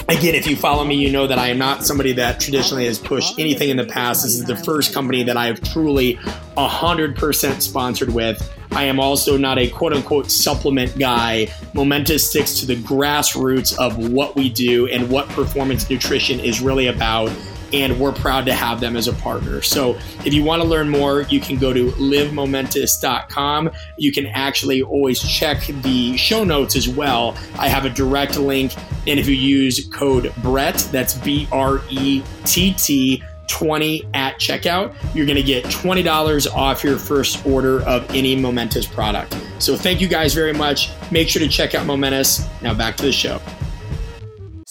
again, 0.08 0.34
if 0.34 0.46
you 0.46 0.56
follow 0.56 0.84
me, 0.84 0.94
you 0.94 1.10
know 1.10 1.26
that 1.26 1.38
I 1.38 1.48
am 1.48 1.58
not 1.58 1.84
somebody 1.84 2.12
that 2.14 2.40
traditionally 2.40 2.86
has 2.86 2.98
pushed 2.98 3.38
anything 3.38 3.70
in 3.70 3.76
the 3.76 3.86
past. 3.86 4.22
This 4.22 4.34
is 4.34 4.44
the 4.44 4.56
first 4.56 4.92
company 4.92 5.22
that 5.22 5.36
I 5.36 5.46
have 5.46 5.60
truly 5.60 6.16
100% 6.56 7.62
sponsored 7.62 8.12
with. 8.12 8.50
I 8.72 8.84
am 8.84 8.98
also 8.98 9.36
not 9.36 9.58
a 9.58 9.68
quote 9.68 9.92
unquote 9.92 10.30
supplement 10.30 10.98
guy. 10.98 11.48
Momentous 11.74 12.28
sticks 12.28 12.58
to 12.60 12.66
the 12.66 12.76
grassroots 12.76 13.76
of 13.78 14.10
what 14.10 14.34
we 14.34 14.50
do 14.50 14.88
and 14.88 15.08
what 15.10 15.28
performance 15.28 15.88
nutrition 15.88 16.40
is 16.40 16.60
really 16.60 16.88
about 16.88 17.30
and 17.73 17.99
we're 17.99 18.12
proud 18.12 18.47
to 18.47 18.54
have 18.54 18.80
them 18.80 18.97
as 18.97 19.09
a 19.09 19.12
partner. 19.14 19.62
So 19.62 19.99
if 20.25 20.35
you 20.35 20.44
want 20.44 20.62
to 20.62 20.68
learn 20.68 20.88
more, 20.88 21.23
you 21.23 21.40
can 21.40 21.56
go 21.56 21.73
to 21.73 21.90
livemomentous.com. 21.92 23.71
You 23.99 24.12
can 24.12 24.26
actually 24.26 24.83
always 24.83 25.21
check 25.21 25.66
the 25.83 26.16
show 26.16 26.44
notes 26.44 26.76
as 26.76 26.88
well. 26.88 27.37
I 27.59 27.68
have 27.68 27.85
a 27.85 27.90
direct 27.90 28.38
link, 28.38 28.75
and 29.06 29.18
if 29.18 29.28
you 29.28 29.35
use 29.35 29.88
code 29.92 30.33
BRETT, 30.42 30.88
that's 30.92 31.14
B 31.14 31.49
R 31.52 31.80
E 31.90 32.23
T 32.44 32.75
T. 32.75 33.23
20 33.47 34.09
at 34.14 34.38
checkout, 34.38 34.94
you're 35.14 35.26
going 35.26 35.37
to 35.37 35.42
get 35.42 35.64
$20 35.64 36.54
off 36.54 36.83
your 36.83 36.97
first 36.97 37.44
order 37.44 37.83
of 37.83 38.09
any 38.11 38.35
Momentous 38.35 38.87
product. 38.87 39.38
So, 39.59 39.76
thank 39.76 40.00
you 40.00 40.09
guys 40.09 40.33
very 40.33 40.54
much. 40.54 40.90
Make 41.11 41.28
sure 41.28 41.40
to 41.40 41.49
check 41.49 41.75
out 41.75 41.87
Momentous. 41.87 42.49
Now, 42.62 42.73
back 42.73 42.97
to 42.97 43.04
the 43.04 43.12
show. 43.12 43.40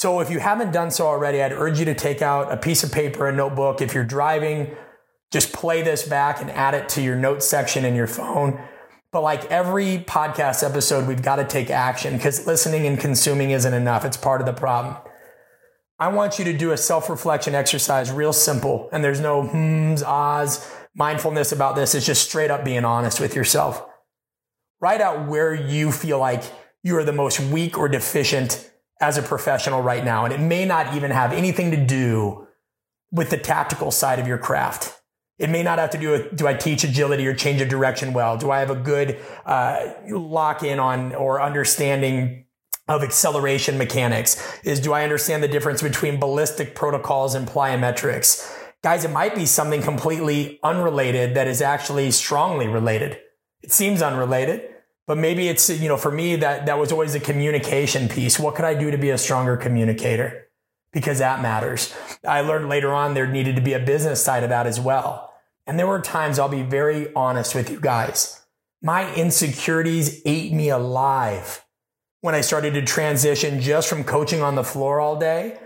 So 0.03 0.19
if 0.19 0.29
you 0.29 0.39
haven't 0.39 0.73
done 0.73 0.91
so 0.91 1.07
already, 1.07 1.41
I'd 1.41 1.53
urge 1.53 1.79
you 1.79 1.85
to 1.85 1.95
take 1.95 2.21
out 2.21 2.51
a 2.51 2.57
piece 2.57 2.83
of 2.83 2.91
paper, 2.91 3.29
a 3.29 3.31
notebook. 3.31 3.79
If 3.79 3.93
you're 3.93 4.03
driving, 4.03 4.75
just 5.31 5.53
play 5.53 5.81
this 5.81 6.05
back 6.05 6.41
and 6.41 6.51
add 6.51 6.73
it 6.73 6.89
to 6.89 7.01
your 7.01 7.15
notes 7.15 7.47
section 7.47 7.85
in 7.85 7.95
your 7.95 8.07
phone. 8.07 8.61
But 9.13 9.21
like 9.21 9.45
every 9.45 9.99
podcast 9.99 10.61
episode, 10.61 11.07
we've 11.07 11.21
got 11.21 11.37
to 11.37 11.45
take 11.45 11.69
action 11.69 12.17
because 12.17 12.45
listening 12.45 12.85
and 12.85 12.99
consuming 12.99 13.51
isn't 13.51 13.73
enough. 13.73 14.03
It's 14.03 14.17
part 14.17 14.41
of 14.41 14.45
the 14.45 14.51
problem. 14.51 14.97
I 15.99 16.09
want 16.09 16.37
you 16.37 16.43
to 16.43 16.53
do 16.57 16.71
a 16.71 16.77
self 16.77 17.09
reflection 17.09 17.55
exercise, 17.55 18.11
real 18.11 18.33
simple. 18.33 18.89
And 18.91 19.05
there's 19.05 19.21
no 19.21 19.43
hmms, 19.43 20.03
ahs, 20.05 20.69
mindfulness 20.93 21.53
about 21.53 21.77
this. 21.77 21.95
It's 21.95 22.05
just 22.05 22.27
straight 22.27 22.51
up 22.51 22.65
being 22.65 22.83
honest 22.83 23.21
with 23.21 23.37
yourself. 23.37 23.81
Write 24.81 24.99
out 24.99 25.29
where 25.29 25.55
you 25.55 25.93
feel 25.93 26.19
like 26.19 26.43
you 26.83 26.97
are 26.97 27.05
the 27.05 27.13
most 27.13 27.39
weak 27.39 27.77
or 27.77 27.87
deficient 27.87 28.69
as 28.99 29.17
a 29.17 29.21
professional 29.21 29.81
right 29.81 30.03
now. 30.03 30.25
And 30.25 30.33
it 30.33 30.39
may 30.39 30.65
not 30.65 30.95
even 30.95 31.11
have 31.11 31.33
anything 31.33 31.71
to 31.71 31.77
do 31.77 32.47
with 33.11 33.29
the 33.29 33.37
tactical 33.37 33.91
side 33.91 34.19
of 34.19 34.27
your 34.27 34.37
craft. 34.37 34.99
It 35.39 35.49
may 35.49 35.63
not 35.63 35.79
have 35.79 35.89
to 35.91 35.97
do 35.97 36.11
with 36.11 36.35
do 36.35 36.47
I 36.47 36.53
teach 36.53 36.83
agility 36.83 37.25
or 37.27 37.33
change 37.33 37.61
of 37.61 37.69
direction 37.69 38.13
well? 38.13 38.37
Do 38.37 38.51
I 38.51 38.59
have 38.59 38.69
a 38.69 38.75
good 38.75 39.19
uh, 39.45 39.93
lock 40.09 40.63
in 40.63 40.79
on 40.79 41.13
or 41.15 41.41
understanding 41.41 42.45
of 42.87 43.03
acceleration 43.03 43.77
mechanics? 43.77 44.59
Is 44.63 44.79
do 44.79 44.93
I 44.93 45.03
understand 45.03 45.43
the 45.43 45.47
difference 45.47 45.81
between 45.81 46.19
ballistic 46.19 46.75
protocols 46.75 47.33
and 47.35 47.47
plyometrics? 47.47 48.49
Guys, 48.83 49.05
it 49.05 49.11
might 49.11 49.33
be 49.33 49.45
something 49.45 49.81
completely 49.81 50.59
unrelated 50.61 51.35
that 51.35 51.47
is 51.47 51.61
actually 51.61 52.11
strongly 52.11 52.67
related. 52.67 53.19
It 53.61 53.71
seems 53.71 54.01
unrelated, 54.01 54.72
but 55.05 55.17
maybe 55.17 55.47
it's, 55.47 55.69
you 55.69 55.89
know, 55.89 55.97
for 55.97 56.11
me, 56.11 56.35
that, 56.37 56.65
that 56.65 56.79
was 56.79 56.91
always 56.91 57.15
a 57.15 57.19
communication 57.19 58.07
piece. 58.07 58.39
What 58.39 58.55
could 58.55 58.65
I 58.65 58.73
do 58.73 58.89
to 58.91 58.97
be 58.97 59.09
a 59.09 59.17
stronger 59.17 59.57
communicator? 59.57 60.47
Because 60.91 61.19
that 61.19 61.41
matters. 61.41 61.93
I 62.25 62.41
learned 62.41 62.69
later 62.69 62.93
on 62.93 63.13
there 63.13 63.27
needed 63.27 63.55
to 63.55 63.61
be 63.61 63.73
a 63.73 63.79
business 63.79 64.23
side 64.23 64.43
of 64.43 64.49
that 64.49 64.67
as 64.67 64.79
well. 64.79 65.33
And 65.65 65.79
there 65.79 65.87
were 65.87 66.01
times 66.01 66.39
I'll 66.39 66.49
be 66.49 66.61
very 66.61 67.13
honest 67.15 67.55
with 67.55 67.69
you 67.69 67.79
guys. 67.79 68.41
My 68.81 69.13
insecurities 69.15 70.21
ate 70.25 70.53
me 70.53 70.69
alive 70.69 71.65
when 72.21 72.35
I 72.35 72.41
started 72.41 72.73
to 72.75 72.81
transition 72.81 73.59
just 73.59 73.89
from 73.89 74.03
coaching 74.03 74.41
on 74.41 74.55
the 74.55 74.63
floor 74.63 74.99
all 74.99 75.17
day 75.17 75.57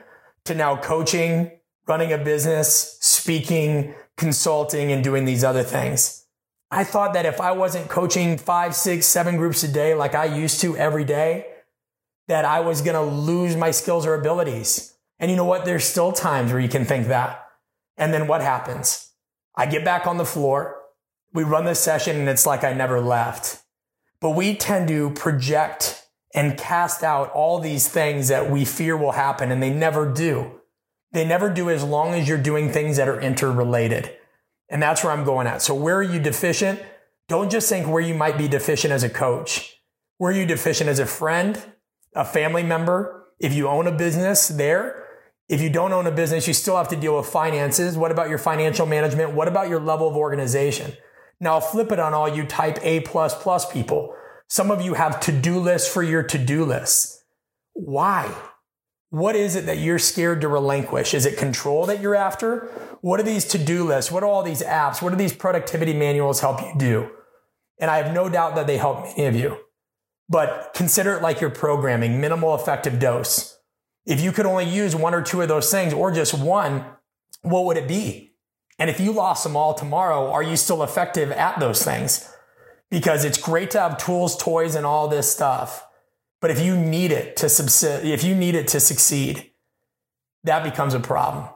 to 0.46 0.56
now 0.56 0.78
coaching, 0.78 1.52
running 1.88 2.14
a 2.14 2.18
business, 2.18 2.98
speaking, 3.02 3.94
consulting, 4.18 4.92
and 4.92 5.04
doing 5.04 5.26
these 5.26 5.44
other 5.44 5.64
things. 5.64 6.26
I 6.70 6.84
thought 6.84 7.14
that 7.14 7.26
if 7.26 7.40
I 7.40 7.54
wasn't 7.54 7.90
coaching 7.90 8.38
five, 8.38 8.76
six, 8.76 9.06
seven 9.06 9.38
groups 9.38 9.64
a 9.64 9.68
day 9.68 9.94
like 9.94 10.16
I 10.16 10.26
used 10.26 10.62
to 10.62 10.76
every 10.76 11.06
day, 11.06 11.46
that 12.28 12.46
I 12.46 12.60
was 12.60 12.82
going 12.82 12.96
to 12.96 13.16
lose 13.16 13.56
my 13.56 13.72
skills 13.72 14.06
or 14.06 14.14
abilities. 14.14 14.94
And 15.20 15.32
you 15.32 15.38
know 15.38 15.46
what? 15.46 15.66
There's 15.66 15.86
still 15.86 16.12
times 16.12 16.52
where 16.52 16.62
you 16.62 16.70
can 16.70 16.86
think 16.86 17.08
that. 17.08 17.48
And 17.96 18.14
then 18.14 18.28
what 18.28 18.42
happens? 18.42 19.12
I 19.56 19.66
get 19.66 19.86
back 19.86 20.06
on 20.06 20.18
the 20.18 20.26
floor. 20.26 20.82
We 21.34 21.44
run 21.44 21.66
the 21.66 21.74
session 21.74 22.18
and 22.18 22.30
it's 22.30 22.46
like 22.46 22.64
I 22.64 22.74
never 22.74 23.00
left. 23.00 23.64
But 24.20 24.32
we 24.32 24.56
tend 24.56 24.88
to 24.90 25.12
project 25.12 26.06
and 26.34 26.58
cast 26.58 27.04
out 27.04 27.32
all 27.32 27.60
these 27.60 27.88
things 27.88 28.28
that 28.28 28.52
we 28.52 28.66
fear 28.66 28.98
will 28.98 29.14
happen 29.14 29.52
and 29.52 29.64
they 29.64 29.70
never 29.70 30.12
do. 30.12 30.60
They 31.12 31.26
never 31.26 31.50
do 31.50 31.70
as 31.70 31.84
long 31.84 32.14
as 32.14 32.28
you're 32.28 32.38
doing 32.38 32.72
things 32.72 32.98
that 32.98 33.08
are 33.08 33.20
interrelated. 33.20 34.17
And 34.70 34.82
that's 34.82 35.04
where 35.04 35.14
I'm 35.14 35.24
going 35.24 35.48
at. 35.48 35.62
So 35.62 35.74
where 35.74 35.98
are 35.98 36.04
you 36.04 36.20
deficient? 36.20 36.82
Don't 37.28 37.52
just 37.52 37.70
think 37.70 37.88
where 37.88 38.02
you 38.02 38.14
might 38.14 38.38
be 38.38 38.48
deficient 38.48 38.92
as 38.92 39.04
a 39.04 39.10
coach. 39.10 39.76
Where 40.18 40.32
are 40.32 40.36
you 40.36 40.46
deficient 40.46 40.90
as 40.90 41.00
a 41.00 41.06
friend, 41.06 41.62
a 42.16 42.26
family 42.26 42.64
member? 42.64 43.28
If 43.40 43.54
you 43.54 43.68
own 43.68 43.88
a 43.88 43.92
business 43.92 44.48
there, 44.48 45.06
if 45.48 45.62
you 45.62 45.70
don't 45.70 45.94
own 45.94 46.08
a 46.08 46.12
business, 46.12 46.48
you 46.48 46.54
still 46.54 46.76
have 46.76 46.90
to 46.90 46.96
deal 46.96 47.16
with 47.16 47.28
finances. 47.28 47.98
What 47.98 48.12
about 48.12 48.30
your 48.30 48.38
financial 48.38 48.86
management? 48.86 49.34
What 49.34 49.48
about 49.48 49.70
your 49.70 49.80
level 49.80 50.08
of 50.10 50.16
organization? 50.16 50.94
Now 51.40 51.54
I'll 51.54 51.62
flip 51.62 51.92
it 51.92 52.00
on 52.00 52.14
all 52.14 52.28
you 52.28 52.46
type 52.46 52.80
A 52.82 53.02
plus 53.02 53.40
plus 53.42 53.72
people. 53.72 54.14
Some 54.50 54.72
of 54.72 54.82
you 54.82 54.96
have 54.96 55.20
to-do 55.22 55.60
lists 55.60 55.92
for 55.92 56.02
your 56.02 56.24
to-do 56.24 56.66
lists. 56.66 57.24
Why? 57.74 58.34
What 59.10 59.36
is 59.36 59.56
it 59.56 59.66
that 59.68 59.78
you're 59.78 60.00
scared 60.00 60.42
to 60.42 60.48
relinquish? 60.48 61.14
Is 61.14 61.26
it 61.26 61.38
control 61.38 61.86
that 61.86 62.02
you're 62.02 62.16
after? 62.16 62.70
What 63.02 63.20
are 63.20 63.24
these 63.24 63.46
to 63.46 63.58
do 63.58 63.86
lists? 63.86 64.12
What 64.12 64.24
are 64.24 64.30
all 64.30 64.44
these 64.44 64.62
apps? 64.62 65.02
What 65.02 65.12
do 65.12 65.16
these 65.16 65.34
productivity 65.34 65.94
manuals 65.94 66.42
help 66.42 66.62
you 66.62 66.74
do? 66.78 67.10
And 67.80 67.90
I 67.90 67.98
have 67.98 68.14
no 68.14 68.28
doubt 68.28 68.56
that 68.56 68.68
they 68.68 68.78
help 68.78 69.06
many 69.06 69.26
of 69.26 69.36
you. 69.36 69.58
But 70.28 70.72
consider 70.74 71.14
it 71.14 71.22
like 71.22 71.40
you're 71.40 71.50
programming, 71.50 72.20
minimal 72.20 72.54
effective 72.54 73.00
dose. 73.00 73.58
If 74.06 74.20
you 74.20 74.34
could 74.34 74.46
only 74.46 74.66
use 74.66 74.96
one 74.96 75.14
or 75.14 75.22
two 75.22 75.42
of 75.42 75.48
those 75.48 75.72
things 75.72 75.94
or 75.94 76.12
just 76.12 76.34
one, 76.34 76.86
what 77.44 77.64
would 77.66 77.78
it 77.78 77.88
be? 77.88 78.34
And 78.78 78.90
if 78.90 79.00
you 79.00 79.14
lost 79.14 79.44
them 79.44 79.56
all 79.56 79.74
tomorrow, 79.74 80.30
are 80.32 80.44
you 80.44 80.58
still 80.58 80.84
effective 80.84 81.32
at 81.32 81.60
those 81.60 81.84
things? 81.84 82.30
Because 82.92 83.24
it's 83.24 83.38
great 83.38 83.72
to 83.72 83.80
have 83.80 83.98
tools, 83.98 84.36
toys, 84.38 84.76
and 84.76 84.86
all 84.86 85.08
this 85.08 85.32
stuff. 85.32 85.87
But 86.40 86.52
if 86.52 86.60
you 86.62 86.76
need 86.76 87.12
it 87.12 87.36
to 87.38 87.50
subsist, 87.50 88.06
if 88.06 88.24
you 88.24 88.36
need 88.36 88.56
it 88.56 88.68
to 88.70 88.80
succeed, 88.80 89.52
that 90.44 90.64
becomes 90.64 90.94
a 90.94 91.00
problem. 91.00 91.50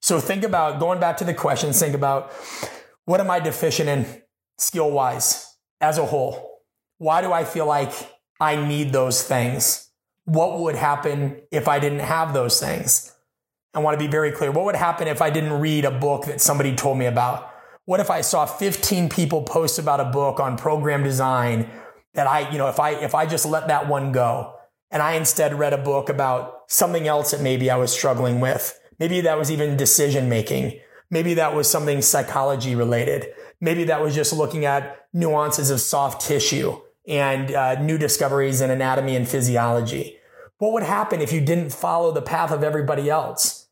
So 0.00 0.20
think 0.20 0.44
about 0.44 0.78
going 0.78 1.00
back 1.00 1.16
to 1.18 1.24
the 1.24 1.32
questions, 1.32 1.80
think 1.80 1.94
about 1.94 2.32
what 3.06 3.20
am 3.20 3.30
I 3.30 3.40
deficient 3.40 3.88
in 3.88 4.22
skill 4.58 4.90
wise 4.90 5.56
as 5.80 5.96
a 5.98 6.04
whole? 6.04 6.60
Why 6.98 7.22
do 7.22 7.32
I 7.32 7.44
feel 7.44 7.66
like 7.66 7.92
I 8.40 8.56
need 8.56 8.92
those 8.92 9.22
things? 9.22 9.90
What 10.26 10.60
would 10.60 10.74
happen 10.74 11.40
if 11.50 11.68
I 11.68 11.78
didn't 11.78 12.00
have 12.00 12.34
those 12.34 12.60
things? 12.60 13.14
I 13.72 13.80
want 13.80 13.98
to 13.98 14.04
be 14.04 14.10
very 14.10 14.30
clear. 14.30 14.50
What 14.52 14.66
would 14.66 14.76
happen 14.76 15.08
if 15.08 15.20
I 15.20 15.30
didn't 15.30 15.54
read 15.54 15.84
a 15.84 15.90
book 15.90 16.26
that 16.26 16.40
somebody 16.40 16.74
told 16.76 16.98
me 16.98 17.06
about? 17.06 17.50
What 17.86 18.00
if 18.00 18.10
I 18.10 18.20
saw 18.20 18.46
15 18.46 19.08
people 19.08 19.42
post 19.42 19.78
about 19.78 20.00
a 20.00 20.04
book 20.04 20.38
on 20.38 20.56
program 20.56 21.02
design 21.02 21.68
that 22.14 22.26
I, 22.26 22.50
you 22.50 22.58
know, 22.58 22.68
if 22.68 22.80
I, 22.80 22.90
if 22.90 23.14
I 23.14 23.26
just 23.26 23.46
let 23.46 23.68
that 23.68 23.88
one 23.88 24.12
go 24.12 24.54
and 24.90 25.02
I 25.02 25.14
instead 25.14 25.58
read 25.58 25.72
a 25.72 25.78
book 25.78 26.08
about 26.08 26.62
something 26.68 27.06
else 27.06 27.32
that 27.32 27.40
maybe 27.40 27.70
I 27.70 27.76
was 27.76 27.92
struggling 27.92 28.40
with, 28.40 28.78
maybe 28.98 29.20
that 29.22 29.38
was 29.38 29.50
even 29.50 29.76
decision 29.76 30.28
making. 30.28 30.80
Maybe 31.10 31.34
that 31.34 31.54
was 31.54 31.68
something 31.68 32.00
psychology 32.02 32.74
related. 32.74 33.26
Maybe 33.60 33.84
that 33.84 34.00
was 34.00 34.14
just 34.14 34.32
looking 34.32 34.64
at 34.64 35.06
nuances 35.12 35.70
of 35.70 35.80
soft 35.80 36.20
tissue 36.22 36.80
and 37.06 37.52
uh, 37.52 37.80
new 37.80 37.98
discoveries 37.98 38.60
in 38.60 38.70
anatomy 38.70 39.16
and 39.16 39.28
physiology. 39.28 40.16
What 40.58 40.72
would 40.72 40.82
happen 40.82 41.20
if 41.20 41.32
you 41.32 41.40
didn't 41.40 41.70
follow 41.70 42.12
the 42.12 42.22
path 42.22 42.50
of 42.50 42.62
everybody 42.62 43.10
else? 43.10 43.68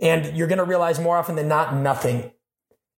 And 0.00 0.36
you're 0.36 0.46
going 0.46 0.58
to 0.58 0.64
realize 0.64 1.00
more 1.00 1.16
often 1.16 1.34
than 1.34 1.48
not, 1.48 1.74
nothing. 1.74 2.30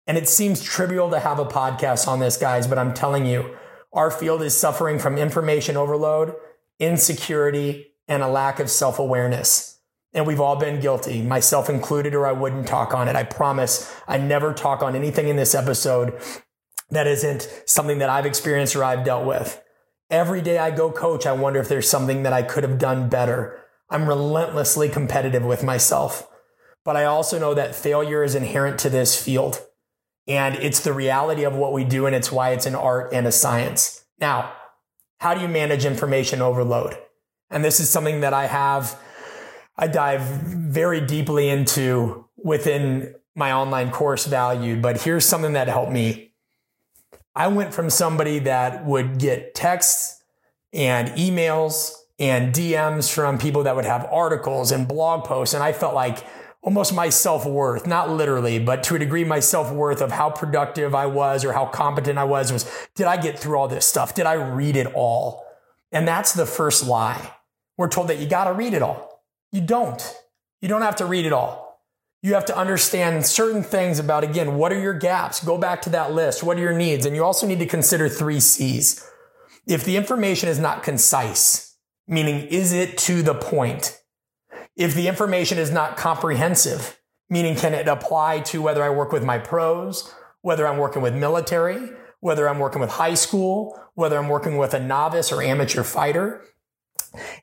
And 0.05 0.17
it 0.17 0.27
seems 0.27 0.61
trivial 0.61 1.09
to 1.11 1.19
have 1.19 1.39
a 1.39 1.45
podcast 1.45 2.07
on 2.07 2.19
this, 2.19 2.35
guys, 2.35 2.67
but 2.67 2.77
I'm 2.77 2.93
telling 2.93 3.25
you, 3.25 3.55
our 3.91 4.11
field 4.11 4.41
is 4.41 4.55
suffering 4.55 4.99
from 4.99 5.17
information 5.17 5.75
overload, 5.75 6.33
insecurity, 6.79 7.93
and 8.07 8.23
a 8.23 8.27
lack 8.27 8.59
of 8.59 8.69
self 8.69 8.99
awareness. 8.99 9.79
And 10.13 10.25
we've 10.25 10.41
all 10.41 10.55
been 10.55 10.79
guilty, 10.79 11.21
myself 11.21 11.69
included, 11.69 12.15
or 12.15 12.25
I 12.25 12.31
wouldn't 12.31 12.67
talk 12.67 12.93
on 12.93 13.07
it. 13.07 13.15
I 13.15 13.23
promise 13.23 13.93
I 14.07 14.17
never 14.17 14.53
talk 14.53 14.81
on 14.81 14.95
anything 14.95 15.27
in 15.27 15.35
this 15.35 15.53
episode 15.53 16.19
that 16.89 17.05
isn't 17.05 17.47
something 17.67 17.99
that 17.99 18.09
I've 18.09 18.25
experienced 18.25 18.75
or 18.75 18.83
I've 18.83 19.05
dealt 19.05 19.27
with. 19.27 19.61
Every 20.09 20.41
day 20.41 20.57
I 20.57 20.71
go 20.71 20.91
coach, 20.91 21.27
I 21.27 21.33
wonder 21.33 21.59
if 21.59 21.69
there's 21.69 21.87
something 21.87 22.23
that 22.23 22.33
I 22.33 22.41
could 22.41 22.63
have 22.63 22.79
done 22.79 23.09
better. 23.09 23.63
I'm 23.91 24.07
relentlessly 24.07 24.89
competitive 24.89 25.45
with 25.45 25.63
myself. 25.63 26.27
But 26.83 26.95
I 26.95 27.05
also 27.05 27.37
know 27.37 27.53
that 27.53 27.75
failure 27.75 28.23
is 28.23 28.33
inherent 28.33 28.79
to 28.79 28.89
this 28.89 29.21
field. 29.21 29.63
And 30.29 30.55
it's 30.55 30.81
the 30.81 30.93
reality 30.93 31.43
of 31.43 31.55
what 31.55 31.73
we 31.73 31.83
do, 31.83 32.05
and 32.05 32.15
it's 32.15 32.31
why 32.31 32.51
it's 32.51 32.67
an 32.67 32.75
art 32.75 33.11
and 33.11 33.25
a 33.25 33.31
science. 33.31 34.05
Now, 34.19 34.53
how 35.17 35.33
do 35.33 35.41
you 35.41 35.47
manage 35.47 35.85
information 35.85 36.39
overload? 36.41 36.95
And 37.49 37.65
this 37.65 37.79
is 37.79 37.89
something 37.89 38.21
that 38.21 38.33
I 38.33 38.45
have, 38.45 38.97
I 39.75 39.87
dive 39.87 40.21
very 40.21 41.01
deeply 41.01 41.49
into 41.49 42.25
within 42.37 43.15
my 43.35 43.51
online 43.51 43.89
course 43.89 44.27
valued. 44.27 44.83
But 44.83 45.01
here's 45.01 45.25
something 45.25 45.53
that 45.53 45.67
helped 45.67 45.91
me. 45.91 46.31
I 47.35 47.47
went 47.47 47.73
from 47.73 47.89
somebody 47.89 48.39
that 48.39 48.85
would 48.85 49.17
get 49.17 49.55
texts 49.55 50.21
and 50.71 51.09
emails 51.09 51.93
and 52.19 52.53
DMs 52.53 53.11
from 53.11 53.37
people 53.37 53.63
that 53.63 53.75
would 53.75 53.85
have 53.85 54.05
articles 54.11 54.71
and 54.71 54.87
blog 54.87 55.23
posts. 55.23 55.55
And 55.55 55.63
I 55.63 55.71
felt 55.71 55.95
like 55.95 56.23
almost 56.61 56.93
my 56.93 57.09
self 57.09 57.45
worth, 57.45 57.87
not 57.87 58.09
literally, 58.09 58.59
but 58.59 58.83
to 58.83 58.95
a 58.95 58.99
degree, 58.99 59.23
my 59.23 59.39
self 59.39 59.71
worth 59.71 60.01
of 60.01 60.11
how 60.11 60.29
productive 60.29 60.93
I 60.93 61.05
was 61.05 61.45
or 61.45 61.53
how 61.53 61.65
competent 61.65 62.17
I 62.17 62.25
was 62.25 62.51
was, 62.51 62.69
did 62.95 63.07
I 63.07 63.17
get 63.17 63.39
through 63.39 63.57
all 63.57 63.67
this 63.67 63.85
stuff? 63.85 64.13
Did 64.13 64.25
I 64.25 64.33
read 64.33 64.75
it 64.75 64.87
all? 64.93 65.45
And 65.91 66.07
that's 66.07 66.33
the 66.33 66.45
first 66.45 66.85
lie. 66.85 67.33
We're 67.77 67.89
told 67.89 68.09
that 68.09 68.19
you 68.19 68.27
got 68.27 68.45
to 68.45 68.53
read 68.53 68.73
it 68.73 68.81
all. 68.81 69.23
You 69.51 69.61
don't. 69.61 70.01
You 70.61 70.67
don't 70.67 70.81
have 70.81 70.97
to 70.97 71.05
read 71.05 71.25
it 71.25 71.33
all. 71.33 71.69
You 72.21 72.33
have 72.33 72.45
to 72.45 72.57
understand 72.57 73.25
certain 73.25 73.63
things 73.63 73.97
about, 73.97 74.25
again, 74.25 74.57
what 74.57 74.73
are 74.73 74.79
your 74.79 74.93
gaps? 74.93 75.43
Go 75.43 75.57
back 75.57 75.81
to 75.83 75.89
that 75.91 76.11
list. 76.11 76.43
What 76.43 76.57
are 76.57 76.61
your 76.61 76.77
needs? 76.77 77.05
And 77.05 77.15
you 77.15 77.23
also 77.23 77.47
need 77.47 77.59
to 77.59 77.65
consider 77.65 78.09
three 78.09 78.41
C's. 78.41 79.07
If 79.65 79.85
the 79.85 79.95
information 79.95 80.49
is 80.49 80.59
not 80.59 80.83
concise, 80.83 81.77
meaning 82.07 82.47
is 82.47 82.73
it 82.73 82.97
to 82.99 83.21
the 83.21 83.35
point? 83.35 83.98
If 84.79 84.95
the 84.95 85.09
information 85.09 85.57
is 85.57 85.69
not 85.69 85.97
comprehensive, 85.97 86.97
meaning 87.29 87.55
can 87.55 87.73
it 87.73 87.87
apply 87.89 88.39
to 88.39 88.61
whether 88.61 88.81
I 88.81 88.89
work 88.89 89.11
with 89.11 89.25
my 89.25 89.37
pros, 89.37 90.11
whether 90.41 90.65
I'm 90.65 90.77
working 90.77 91.01
with 91.01 91.13
military, 91.13 91.89
whether 92.21 92.47
I'm 92.47 92.59
working 92.59 92.79
with 92.79 92.91
high 92.91 93.13
school, 93.13 93.77
whether 93.95 94.17
I'm 94.17 94.29
working 94.29 94.57
with 94.57 94.73
a 94.73 94.79
novice 94.79 95.33
or 95.33 95.43
amateur 95.43 95.83
fighter? 95.83 96.45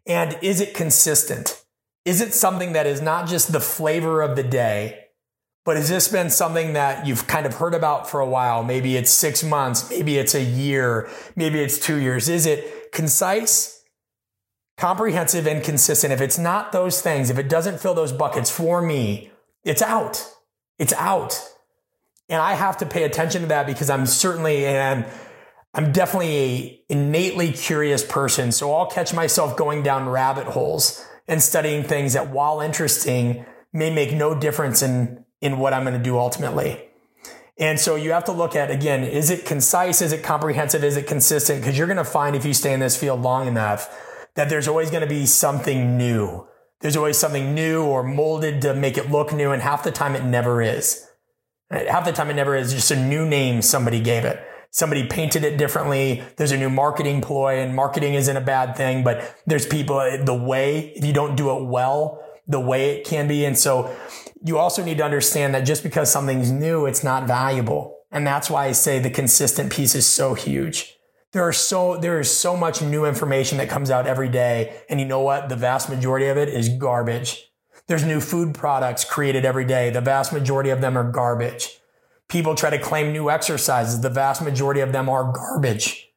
And 0.07 0.39
is 0.41 0.63
it 0.63 0.73
consistent? 0.73 1.63
Is 2.07 2.23
it 2.23 2.33
something 2.33 2.73
that 2.73 2.87
is 2.87 3.03
not 3.03 3.29
just 3.29 3.53
the 3.53 3.61
flavor 3.61 4.23
of 4.23 4.35
the 4.35 4.43
day, 4.43 5.01
but 5.67 5.77
has 5.77 5.91
this 5.91 6.09
been 6.09 6.31
something 6.31 6.73
that 6.73 7.07
you've 7.07 7.27
kind 7.27 7.45
of 7.45 7.55
heard 7.55 7.75
about 7.75 8.09
for 8.09 8.21
a 8.21 8.27
while? 8.27 8.65
Maybe 8.65 8.97
it's 8.97 9.11
six 9.11 9.45
months, 9.45 9.91
maybe 9.91 10.17
it's 10.17 10.35
a 10.35 10.43
year, 10.43 11.11
maybe 11.35 11.61
it's 11.61 11.79
two 11.79 11.97
years. 11.97 12.31
Is 12.31 12.47
it 12.47 12.93
concise? 12.93 13.76
Comprehensive 14.77 15.47
and 15.47 15.63
consistent. 15.63 16.13
If 16.13 16.21
it's 16.21 16.39
not 16.39 16.73
those 16.73 17.01
things, 17.01 17.31
if 17.31 17.39
it 17.39 17.49
doesn't 17.49 17.81
fill 17.81 17.95
those 17.95 18.13
buckets 18.13 18.51
for 18.51 18.83
me, 18.83 19.31
it's 19.65 19.83
out. 19.83 20.25
It's 20.79 20.93
out. 20.95 21.43
And 22.29 22.41
I 22.43 22.55
have 22.55 22.77
to 22.79 22.87
pay 22.87 23.05
attention 23.05 23.43
to 23.43 23.49
that 23.49 23.67
because 23.67 23.89
I'm 23.89 24.07
certainly 24.07 24.67
and 24.67 25.07
I'm 25.75 25.93
definitely 25.93 26.37
a 26.37 26.83
innately 26.89 27.53
curious 27.53 28.05
person. 28.05 28.53
So 28.53 28.75
I'll 28.75 28.91
catch 28.91 29.15
myself 29.15 29.57
going 29.57 29.83
down 29.83 30.09
rabbit 30.09 30.47
holes 30.47 31.05
and 31.29 31.43
studying 31.43 31.85
things 31.85 32.15
that 32.15 32.31
while 32.31 32.61
interesting 32.61 33.45
may 33.73 33.93
make 33.93 34.13
no 34.13 34.39
difference 34.39 34.83
in 34.83 35.25
in 35.41 35.59
what 35.59 35.73
I'm 35.73 35.85
going 35.85 35.97
to 35.97 36.03
do 36.03 36.19
ultimately. 36.19 36.83
And 37.59 37.79
so 37.79 37.95
you 37.95 38.13
have 38.13 38.25
to 38.25 38.33
look 38.33 38.57
at 38.57 38.71
again, 38.71 39.05
is 39.05 39.31
it 39.31 39.47
concise? 39.47 40.03
Is 40.03 40.13
it 40.13 40.23
comprehensive? 40.23 40.83
Is 40.85 40.97
it 40.97 41.07
consistent? 41.07 41.61
Because 41.61 41.79
you're 41.79 41.87
going 41.87 41.97
to 41.97 42.05
find 42.05 42.37
if 42.37 42.45
you 42.45 42.53
stay 42.53 42.73
in 42.73 42.81
this 42.81 42.97
field 42.97 43.23
long 43.23 43.47
enough 43.47 43.89
that 44.37 44.49
there's 44.49 44.69
always 44.69 44.91
going 44.91 45.03
to 45.03 45.09
be 45.09 45.27
something 45.27 45.99
new. 45.99 46.47
There's 46.81 46.97
always 46.97 47.19
something 47.19 47.55
new 47.55 47.83
or 47.83 48.03
molded 48.03 48.63
to 48.63 48.75
make 48.75 48.97
it 48.97 49.11
look 49.11 49.33
new. 49.33 49.51
And 49.51 49.63
half 49.63 49.83
the 49.83 49.91
time 49.91 50.15
it 50.15 50.25
never 50.25 50.63
is. 50.63 51.07
Half 51.71 52.05
the 52.05 52.13
time 52.13 52.31
it 52.31 52.35
never 52.35 52.55
is 52.55 52.73
just 52.73 52.91
a 52.91 52.97
new 52.97 53.27
name 53.27 53.61
somebody 53.63 54.01
gave 54.01 54.25
it. 54.25 54.41
Somebody 54.71 55.07
painted 55.07 55.43
it 55.43 55.57
differently. 55.57 56.23
There's 56.37 56.53
a 56.53 56.57
new 56.57 56.69
marketing 56.69 57.23
ploy 57.23 57.61
and 57.61 57.75
marketing 57.75 58.15
isn't 58.15 58.37
a 58.37 58.43
bad 58.43 58.77
thing, 58.77 59.03
but 59.03 59.35
there's 59.47 59.67
people, 59.67 59.97
the 60.23 60.35
way, 60.35 60.93
if 60.95 61.05
you 61.05 61.15
don't 61.15 61.35
do 61.35 61.57
it 61.57 61.65
well, 61.65 62.23
the 62.47 62.61
way 62.61 62.91
it 62.91 63.07
can 63.07 63.27
be. 63.27 63.47
And 63.47 63.59
so 63.59 63.97
you 64.45 64.59
also 64.59 64.85
need 64.85 64.99
to 64.99 65.05
understand 65.05 65.55
that 65.55 65.61
just 65.61 65.83
because 65.83 66.13
something's 66.13 66.53
new, 66.53 66.85
it's 66.85 67.03
not 67.03 67.27
valuable. 67.27 68.01
And 68.13 68.27
that's 68.27 68.51
why 68.51 68.67
I 68.67 68.73
say 68.73 68.99
the 68.99 69.11
consistent 69.11 69.73
piece 69.73 69.95
is 69.95 70.07
so 70.07 70.35
huge 70.35 70.96
there 71.37 71.47
are 71.47 71.53
so 71.53 71.99
there 71.99 72.19
is 72.19 72.35
so 72.35 72.57
much 72.57 72.81
new 72.81 73.05
information 73.05 73.59
that 73.59 73.69
comes 73.69 73.91
out 73.91 74.07
every 74.07 74.31
day 74.31 74.81
and 74.89 74.99
you 74.99 75.07
know 75.07 75.21
what? 75.21 75.51
The 75.51 75.57
vast 75.57 75.91
majority 75.91 76.27
of 76.27 76.39
it 76.39 76.49
is 76.49 76.71
garbage. 76.71 77.45
There's 77.89 78.05
new 78.05 78.21
food 78.21 78.55
products 78.55 79.05
created 79.05 79.45
every 79.45 79.67
day. 79.67 79.91
The 79.91 80.01
vast 80.01 80.33
majority 80.33 80.71
of 80.71 80.81
them 80.81 80.97
are 80.97 81.09
garbage. 81.09 81.79
People 82.29 82.55
try 82.55 82.71
to 82.71 82.79
claim 82.79 83.13
new 83.13 83.29
exercises. 83.29 84.01
The 84.01 84.09
vast 84.09 84.41
majority 84.43 84.81
of 84.81 84.93
them 84.93 85.11
are 85.11 85.31
garbage. 85.31 86.09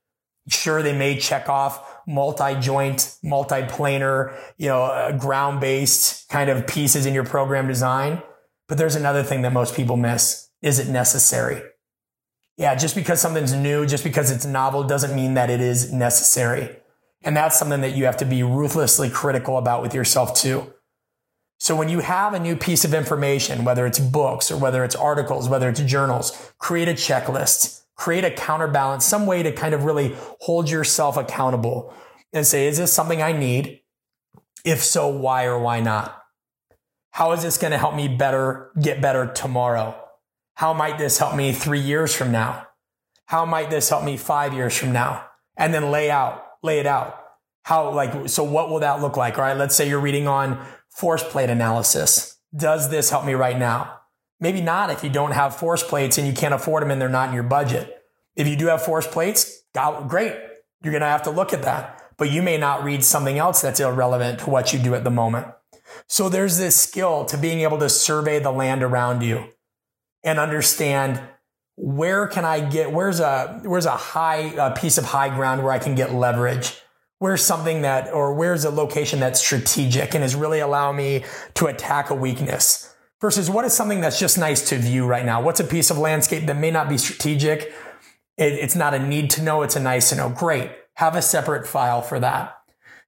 Sure 0.48 0.82
they 0.82 0.98
may 0.98 1.20
check 1.20 1.50
off 1.50 1.98
multi-joint 2.08 3.18
multi-planar 3.22 4.36
you 4.58 4.68
know 4.68 4.84
uh, 4.84 5.12
ground-based 5.12 6.30
kind 6.30 6.50
of 6.50 6.66
pieces 6.66 7.06
in 7.06 7.14
your 7.14 7.26
program 7.26 7.68
design 7.68 8.24
but 8.68 8.78
there's 8.78 8.96
another 8.96 9.22
thing 9.22 9.42
that 9.42 9.52
most 9.52 9.76
people 9.76 9.98
miss. 9.98 10.50
Is 10.62 10.80
it 10.80 10.88
necessary 10.88 11.62
yeah, 12.60 12.76
just 12.76 12.94
because 12.94 13.22
something's 13.22 13.54
new, 13.54 13.86
just 13.86 14.04
because 14.04 14.30
it's 14.30 14.46
novel 14.46 14.84
doesn't 14.84 15.16
mean 15.16 15.36
that 15.36 15.50
it 15.50 15.62
is 15.62 15.94
necessary. 15.94 16.76
And 17.24 17.36
that's 17.36 17.58
something 17.58 17.80
that 17.80 17.96
you 17.96 18.04
have 18.04 18.18
to 18.18 18.26
be 18.26 18.44
ruthlessly 18.44 19.10
critical 19.10 19.58
about 19.58 19.82
with 19.82 19.94
yourself 19.96 20.36
too. 20.36 20.74
So 21.58 21.74
when 21.74 21.88
you 21.88 22.02
have 22.02 22.34
a 22.34 22.40
new 22.40 22.58
piece 22.58 22.84
of 22.84 22.94
information, 22.94 23.64
whether 23.64 23.86
it's 23.86 23.98
books 23.98 24.52
or 24.52 24.58
whether 24.58 24.84
it's 24.84 24.96
articles, 24.96 25.48
whether 25.48 25.70
it's 25.70 25.80
journals, 25.80 26.52
create 26.58 26.90
a 26.90 26.94
checklist, 26.94 27.84
create 27.96 28.26
a 28.26 28.32
counterbalance, 28.32 29.06
some 29.06 29.26
way 29.26 29.42
to 29.42 29.54
kind 29.54 29.74
of 29.74 29.86
really 29.86 30.18
hold 30.42 30.70
yourself 30.70 31.16
accountable 31.16 31.94
and 32.34 32.46
say, 32.46 32.68
is 32.68 32.78
this 32.78 32.92
something 32.92 33.22
I 33.22 33.32
need? 33.32 33.80
If 34.66 34.84
so, 34.84 35.08
why 35.08 35.46
or 35.46 35.60
why 35.60 35.80
not? 35.80 36.22
How 37.12 37.32
is 37.32 37.42
this 37.42 37.58
going 37.58 37.72
to 37.72 37.78
help 37.78 37.96
me 37.96 38.10
better, 38.10 38.72
get 38.82 39.02
better 39.02 39.28
tomorrow? 39.28 40.09
How 40.60 40.74
might 40.74 40.98
this 40.98 41.20
help 41.20 41.38
me 41.38 41.54
three 41.54 41.80
years 41.80 42.14
from 42.14 42.34
now? 42.34 42.68
How 43.28 43.46
might 43.46 43.70
this 43.70 43.88
help 43.88 44.04
me 44.04 44.18
five 44.18 44.54
years 44.54 44.78
from 44.78 44.92
now? 44.92 45.26
And 45.56 45.74
then 45.74 45.90
lay 45.90 46.12
out, 46.12 46.44
lay 46.62 46.80
it 46.80 46.86
out. 46.86 47.18
How, 47.64 47.94
like, 47.94 48.28
so 48.28 48.44
what 48.44 48.70
will 48.70 48.82
that 48.82 49.00
look 49.00 49.16
like? 49.16 49.38
All 49.38 49.46
right. 49.46 49.56
Let's 49.56 49.74
say 49.74 49.88
you're 49.88 50.02
reading 50.02 50.28
on 50.28 50.62
force 50.90 51.24
plate 51.24 51.50
analysis. 51.50 52.38
Does 52.54 52.90
this 52.90 53.10
help 53.10 53.24
me 53.24 53.36
right 53.36 53.58
now? 53.58 54.02
Maybe 54.42 54.60
not 54.60 54.90
if 54.90 55.02
you 55.02 55.10
don't 55.10 55.32
have 55.32 55.56
force 55.56 55.82
plates 55.82 56.18
and 56.18 56.28
you 56.28 56.34
can't 56.34 56.54
afford 56.54 56.84
them 56.84 56.92
and 56.92 57.02
they're 57.02 57.08
not 57.08 57.30
in 57.30 57.36
your 57.36 57.44
budget. 57.44 57.98
If 58.36 58.46
you 58.46 58.58
do 58.58 58.66
have 58.66 58.82
force 58.82 59.08
plates, 59.08 59.64
great. 60.10 60.36
You're 60.84 60.92
going 60.92 61.00
to 61.00 61.08
have 61.08 61.24
to 61.24 61.32
look 61.32 61.54
at 61.54 61.62
that, 61.62 62.04
but 62.18 62.32
you 62.32 62.42
may 62.42 62.58
not 62.58 62.84
read 62.84 63.06
something 63.06 63.38
else 63.38 63.62
that's 63.62 63.80
irrelevant 63.80 64.40
to 64.40 64.50
what 64.50 64.74
you 64.74 64.80
do 64.80 64.94
at 64.94 65.06
the 65.06 65.10
moment. 65.10 65.48
So 66.08 66.28
there's 66.28 66.58
this 66.58 66.76
skill 66.76 67.24
to 67.28 67.38
being 67.38 67.62
able 67.62 67.78
to 67.78 67.88
survey 67.88 68.40
the 68.40 68.52
land 68.52 68.84
around 68.84 69.22
you 69.22 69.54
and 70.24 70.40
understand 70.40 71.22
where 71.76 72.28
can 72.28 72.44
I 72.44 72.60
get, 72.60 72.92
where's 72.92 73.20
a, 73.20 73.62
where's 73.64 73.86
a 73.86 73.96
high 73.96 74.54
a 74.58 74.76
piece 74.76 74.98
of 74.98 75.06
high 75.06 75.34
ground 75.34 75.64
where 75.64 75.72
I 75.72 75.80
can 75.80 75.96
get 75.96 76.14
leverage? 76.14 76.78
Where's 77.20 77.44
something 77.44 77.82
that, 77.82 78.14
or 78.14 78.34
where's 78.34 78.66
a 78.66 78.70
location 78.70 79.20
that's 79.20 79.42
strategic 79.42 80.14
and 80.14 80.24
is 80.24 80.36
really 80.36 80.60
allowing 80.60 80.98
me 80.98 81.26
to 81.56 81.68
attack 81.68 82.10
a 82.10 82.16
weakness 82.16 82.94
versus 83.22 83.50
what 83.50 83.66
is 83.66 83.74
something 83.74 84.00
that's 84.02 84.20
just 84.20 84.38
nice 84.38 84.70
to 84.70 84.78
view 84.78 85.06
right 85.06 85.26
now? 85.26 85.42
What's 85.42 85.60
a 85.60 85.66
piece 85.66 85.90
of 85.90 85.98
landscape 85.98 86.46
that 86.48 86.58
may 86.58 86.72
not 86.72 86.88
be 86.88 86.98
strategic? 86.98 87.74
It, 88.38 88.54
it's 88.54 88.76
not 88.76 88.94
a 88.94 89.00
need 89.00 89.30
to 89.32 89.42
know. 89.42 89.64
It's 89.64 89.76
a 89.76 89.82
nice 89.82 90.10
to 90.10 90.16
know. 90.16 90.30
Great. 90.30 90.72
Have 90.96 91.16
a 91.16 91.22
separate 91.22 91.68
file 91.68 92.02
for 92.02 92.20
that. 92.22 92.56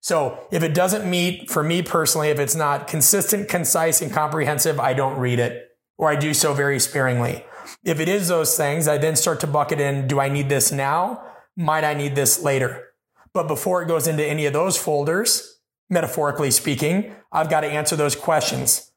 So 0.02 0.45
if 0.52 0.63
it 0.63 0.74
doesn't 0.74 1.10
meet 1.10 1.50
for 1.50 1.63
me 1.63 1.82
personally, 1.82 2.30
if 2.30 2.39
it's 2.39 2.56
not 2.56 2.88
consistent, 2.88 3.47
concise 3.47 4.02
and 4.02 4.12
comprehensive, 4.12 4.80
I 4.80 4.93
don't 4.93 5.19
read 5.19 5.39
it 5.39 5.71
or 6.02 6.10
I 6.10 6.16
do 6.16 6.34
so 6.34 6.54
very 6.54 6.80
sparingly. 6.80 7.46
If 7.86 8.00
it 8.00 8.10
is 8.10 8.28
those 8.28 8.58
things, 8.58 8.88
I 8.88 8.98
then 8.98 9.16
start 9.16 9.40
to 9.42 9.48
bucket 9.48 9.80
in, 9.80 10.08
do 10.08 10.20
I 10.20 10.30
need 10.30 10.50
this 10.50 10.72
now? 10.72 11.24
Might 11.56 11.84
I 11.84 11.94
need 11.94 12.16
this 12.16 12.42
later? 12.42 12.88
But 13.34 13.48
before 13.48 13.84
it 13.84 13.88
goes 13.88 14.08
into 14.08 14.26
any 14.26 14.48
of 14.48 14.54
those 14.54 14.78
folders, 14.78 15.60
metaphorically 15.92 16.50
speaking, 16.50 17.16
I've 17.32 17.52
got 17.52 17.62
to 17.62 17.68
answer 17.68 17.96
those 17.96 18.16
questions. 18.16 18.92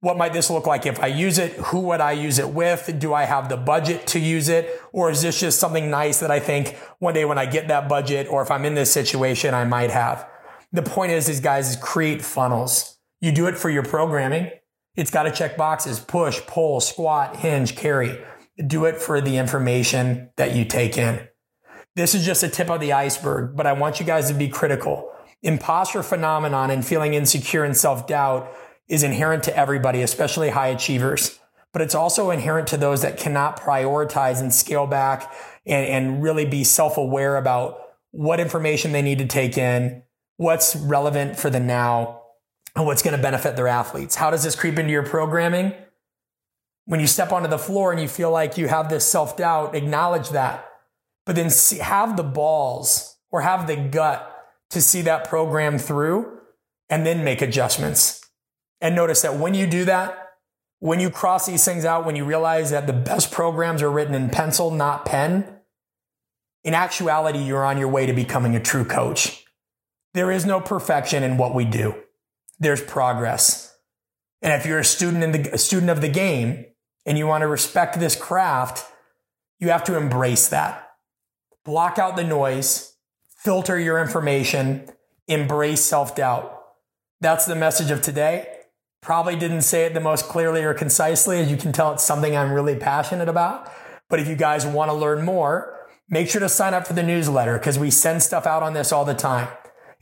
What 0.00 0.16
might 0.16 0.32
this 0.32 0.48
look 0.48 0.66
like 0.66 0.86
if 0.86 0.98
I 0.98 1.08
use 1.08 1.38
it? 1.38 1.52
Who 1.52 1.80
would 1.80 2.00
I 2.00 2.12
use 2.12 2.38
it 2.38 2.48
with? 2.48 2.96
Do 2.98 3.12
I 3.12 3.24
have 3.24 3.48
the 3.50 3.56
budget 3.58 4.06
to 4.08 4.18
use 4.18 4.48
it? 4.48 4.80
Or 4.92 5.10
is 5.10 5.20
this 5.20 5.38
just 5.38 5.60
something 5.60 5.90
nice 5.90 6.20
that 6.20 6.30
I 6.30 6.40
think 6.40 6.74
one 7.00 7.12
day 7.12 7.26
when 7.26 7.38
I 7.38 7.44
get 7.44 7.68
that 7.68 7.88
budget 7.88 8.28
or 8.30 8.40
if 8.42 8.50
I'm 8.50 8.64
in 8.64 8.74
this 8.74 8.90
situation, 8.90 9.52
I 9.52 9.64
might 9.64 9.90
have? 9.90 10.26
The 10.72 10.82
point 10.82 11.12
is, 11.12 11.26
these 11.26 11.40
guys, 11.40 11.70
is 11.70 11.76
create 11.76 12.22
funnels 12.22 12.98
You 13.20 13.32
do 13.32 13.46
it 13.46 13.56
for 13.56 13.70
your 13.70 13.82
programming. 13.82 14.50
It's 14.96 15.10
got 15.10 15.24
to 15.24 15.30
check 15.30 15.56
boxes, 15.56 16.00
push, 16.00 16.40
pull, 16.46 16.80
squat, 16.80 17.36
hinge, 17.36 17.76
carry. 17.76 18.18
Do 18.66 18.86
it 18.86 19.00
for 19.00 19.20
the 19.20 19.36
information 19.36 20.30
that 20.36 20.56
you 20.56 20.64
take 20.64 20.96
in. 20.96 21.28
This 21.94 22.14
is 22.14 22.24
just 22.24 22.42
a 22.42 22.48
tip 22.48 22.70
of 22.70 22.80
the 22.80 22.92
iceberg, 22.92 23.56
but 23.56 23.66
I 23.66 23.72
want 23.72 24.00
you 24.00 24.06
guys 24.06 24.28
to 24.28 24.34
be 24.34 24.48
critical. 24.48 25.10
Imposter 25.42 26.02
phenomenon 26.02 26.70
and 26.70 26.84
feeling 26.84 27.14
insecure 27.14 27.64
and 27.64 27.76
self 27.76 28.06
doubt 28.06 28.50
is 28.88 29.02
inherent 29.02 29.44
to 29.44 29.56
everybody, 29.56 30.02
especially 30.02 30.50
high 30.50 30.68
achievers, 30.68 31.38
but 31.72 31.82
it's 31.82 31.94
also 31.94 32.30
inherent 32.30 32.68
to 32.68 32.76
those 32.76 33.02
that 33.02 33.18
cannot 33.18 33.60
prioritize 33.60 34.40
and 34.40 34.52
scale 34.52 34.86
back 34.86 35.32
and, 35.66 35.86
and 35.86 36.22
really 36.22 36.46
be 36.46 36.64
self 36.64 36.96
aware 36.96 37.36
about 37.36 37.80
what 38.12 38.40
information 38.40 38.92
they 38.92 39.02
need 39.02 39.18
to 39.18 39.26
take 39.26 39.58
in, 39.58 40.02
what's 40.36 40.74
relevant 40.76 41.38
for 41.38 41.50
the 41.50 41.60
now, 41.60 42.22
and 42.76 42.84
what's 42.84 43.02
going 43.02 43.16
to 43.16 43.22
benefit 43.22 43.56
their 43.56 43.68
athletes. 43.68 44.14
How 44.14 44.30
does 44.30 44.44
this 44.44 44.54
creep 44.54 44.78
into 44.78 44.92
your 44.92 45.02
programming? 45.02 45.72
When 46.84 47.00
you 47.00 47.06
step 47.06 47.32
onto 47.32 47.48
the 47.48 47.58
floor 47.58 47.90
and 47.90 48.00
you 48.00 48.06
feel 48.06 48.30
like 48.30 48.58
you 48.58 48.68
have 48.68 48.90
this 48.90 49.04
self 49.08 49.36
doubt, 49.36 49.74
acknowledge 49.74 50.28
that, 50.28 50.68
but 51.24 51.34
then 51.34 51.50
see, 51.50 51.78
have 51.78 52.16
the 52.16 52.22
balls 52.22 53.16
or 53.32 53.40
have 53.40 53.66
the 53.66 53.76
gut 53.76 54.32
to 54.70 54.80
see 54.80 55.02
that 55.02 55.28
program 55.28 55.78
through 55.78 56.38
and 56.88 57.04
then 57.04 57.24
make 57.24 57.42
adjustments. 57.42 58.20
And 58.80 58.94
notice 58.94 59.22
that 59.22 59.36
when 59.36 59.54
you 59.54 59.66
do 59.66 59.86
that, 59.86 60.34
when 60.78 61.00
you 61.00 61.10
cross 61.10 61.46
these 61.46 61.64
things 61.64 61.84
out, 61.84 62.04
when 62.04 62.14
you 62.14 62.24
realize 62.24 62.70
that 62.70 62.86
the 62.86 62.92
best 62.92 63.32
programs 63.32 63.82
are 63.82 63.90
written 63.90 64.14
in 64.14 64.28
pencil, 64.28 64.70
not 64.70 65.06
pen, 65.06 65.60
in 66.62 66.74
actuality, 66.74 67.38
you're 67.38 67.64
on 67.64 67.78
your 67.78 67.88
way 67.88 68.06
to 68.06 68.12
becoming 68.12 68.54
a 68.54 68.60
true 68.60 68.84
coach. 68.84 69.44
There 70.14 70.30
is 70.30 70.44
no 70.44 70.60
perfection 70.60 71.22
in 71.22 71.38
what 71.38 71.54
we 71.54 71.64
do 71.64 71.94
there's 72.58 72.82
progress. 72.82 73.74
And 74.42 74.52
if 74.52 74.66
you're 74.66 74.78
a 74.78 74.84
student 74.84 75.24
in 75.24 75.32
the 75.32 75.54
a 75.54 75.58
student 75.58 75.90
of 75.90 76.00
the 76.00 76.08
game 76.08 76.66
and 77.04 77.18
you 77.18 77.26
want 77.26 77.42
to 77.42 77.48
respect 77.48 77.98
this 77.98 78.16
craft, 78.16 78.84
you 79.58 79.70
have 79.70 79.84
to 79.84 79.96
embrace 79.96 80.48
that. 80.48 80.90
Block 81.64 81.98
out 81.98 82.16
the 82.16 82.24
noise, 82.24 82.94
filter 83.28 83.78
your 83.78 84.00
information, 84.00 84.88
embrace 85.26 85.80
self-doubt. 85.80 86.52
That's 87.20 87.46
the 87.46 87.56
message 87.56 87.90
of 87.90 88.02
today. 88.02 88.48
Probably 89.00 89.36
didn't 89.36 89.62
say 89.62 89.84
it 89.84 89.94
the 89.94 90.00
most 90.00 90.26
clearly 90.26 90.62
or 90.62 90.74
concisely. 90.74 91.38
As 91.38 91.50
you 91.50 91.56
can 91.56 91.72
tell, 91.72 91.92
it's 91.92 92.04
something 92.04 92.36
I'm 92.36 92.52
really 92.52 92.76
passionate 92.76 93.28
about. 93.28 93.70
But 94.08 94.20
if 94.20 94.28
you 94.28 94.36
guys 94.36 94.66
want 94.66 94.90
to 94.90 94.94
learn 94.94 95.24
more, 95.24 95.86
make 96.08 96.28
sure 96.28 96.40
to 96.40 96.48
sign 96.48 96.74
up 96.74 96.86
for 96.86 96.92
the 96.92 97.02
newsletter 97.02 97.58
because 97.58 97.78
we 97.78 97.90
send 97.90 98.22
stuff 98.22 98.46
out 98.46 98.62
on 98.62 98.74
this 98.74 98.92
all 98.92 99.04
the 99.04 99.14
time. 99.14 99.48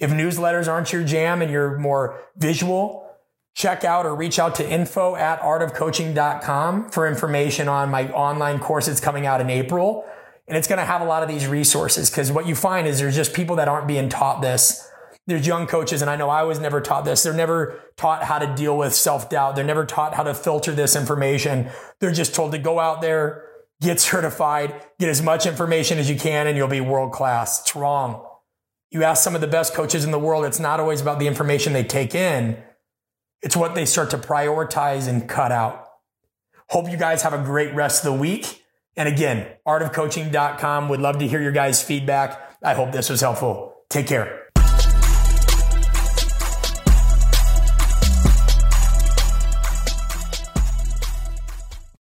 If 0.05 0.11
newsletters 0.11 0.71
aren't 0.71 0.93
your 0.93 1.03
jam 1.03 1.41
and 1.41 1.51
you're 1.51 1.79
more 1.79 2.21
visual, 2.37 3.09
check 3.55 3.85
out 3.85 4.05
or 4.05 4.15
reach 4.15 4.39
out 4.39 4.55
to 4.57 4.69
info 4.69 5.17
at 5.17 5.41
artofcoaching.com 5.41 6.91
for 6.91 7.09
information 7.09 7.69
on 7.69 7.91
my 7.91 8.11
online 8.13 8.59
course 8.59 8.85
that's 8.85 9.01
coming 9.01 9.25
out 9.25 9.41
in 9.41 9.49
April. 9.49 10.05
And 10.47 10.59
it's 10.59 10.69
going 10.69 10.79
to 10.79 10.85
have 10.85 11.01
a 11.01 11.07
lot 11.07 11.23
of 11.23 11.31
these 11.31 11.47
resources 11.47 12.11
because 12.11 12.31
what 12.31 12.47
you 12.47 12.55
find 12.55 12.87
is 12.87 12.99
there's 12.99 13.17
just 13.17 13.33
people 13.33 13.57
that 13.57 13.67
aren't 13.67 13.89
being 13.89 14.11
taught 14.11 14.43
this. 14.43 14.87
There's 15.27 15.47
young 15.47 15.67
coaches, 15.67 16.03
and 16.03 16.11
I 16.11 16.17
know 16.17 16.29
I 16.29 16.43
was 16.43 16.61
never 16.61 16.83
taught 16.83 17.07
this. 17.07 17.23
They're 17.23 17.33
never 17.33 17.81
taught 17.97 18.25
how 18.25 18.39
to 18.39 18.55
deal 18.55 18.77
with 18.77 18.95
self 18.95 19.31
doubt. 19.31 19.57
They're 19.57 19.65
never 19.65 19.87
taught 19.87 20.13
how 20.13 20.25
to 20.25 20.35
filter 20.35 20.73
this 20.73 20.95
information. 20.95 21.71
They're 21.99 22.13
just 22.13 22.35
told 22.35 22.53
to 22.53 22.59
go 22.59 22.79
out 22.79 23.01
there, 23.01 23.47
get 23.81 24.01
certified, 24.01 24.75
get 25.01 25.09
as 25.09 25.23
much 25.23 25.47
information 25.47 25.97
as 25.97 26.11
you 26.11 26.17
can, 26.17 26.47
and 26.47 26.59
you'll 26.59 26.69
be 26.69 26.83
world 26.83 27.13
class. 27.13 27.63
It's 27.63 27.75
wrong. 27.75 28.23
You 28.95 29.03
ask 29.03 29.25
some 29.25 29.35
of 29.35 29.41
the 29.41 29.49
best 29.49 29.75
coaches 29.75 30.05
in 30.05 30.13
the 30.13 30.21
world, 30.21 30.45
it's 30.45 30.61
not 30.61 30.79
always 30.79 31.01
about 31.01 31.19
the 31.19 31.27
information 31.27 31.73
they 31.73 31.83
take 31.83 32.15
in. 32.15 32.63
It's 33.43 33.57
what 33.57 33.75
they 33.75 33.87
start 33.87 34.11
to 34.11 34.19
prioritize 34.19 35.09
and 35.09 35.29
cut 35.29 35.51
out. 35.51 35.85
Hope 36.69 36.89
you 36.89 36.97
guys 36.97 37.23
have 37.23 37.33
a 37.33 37.43
great 37.43 37.75
rest 37.75 38.07
of 38.07 38.13
the 38.13 38.19
week. 38.21 38.63
And 38.97 39.09
again, 39.09 39.49
artofcoaching.com 39.67 40.89
would 40.89 41.01
love 41.01 41.19
to 41.19 41.27
hear 41.27 41.43
your 41.43 41.51
guys' 41.51 41.83
feedback. 41.83 42.57
I 42.63 42.75
hope 42.75 42.93
this 42.93 43.11
was 43.11 43.21
helpful. 43.21 43.75
Take 43.91 44.07
care. 44.07 44.44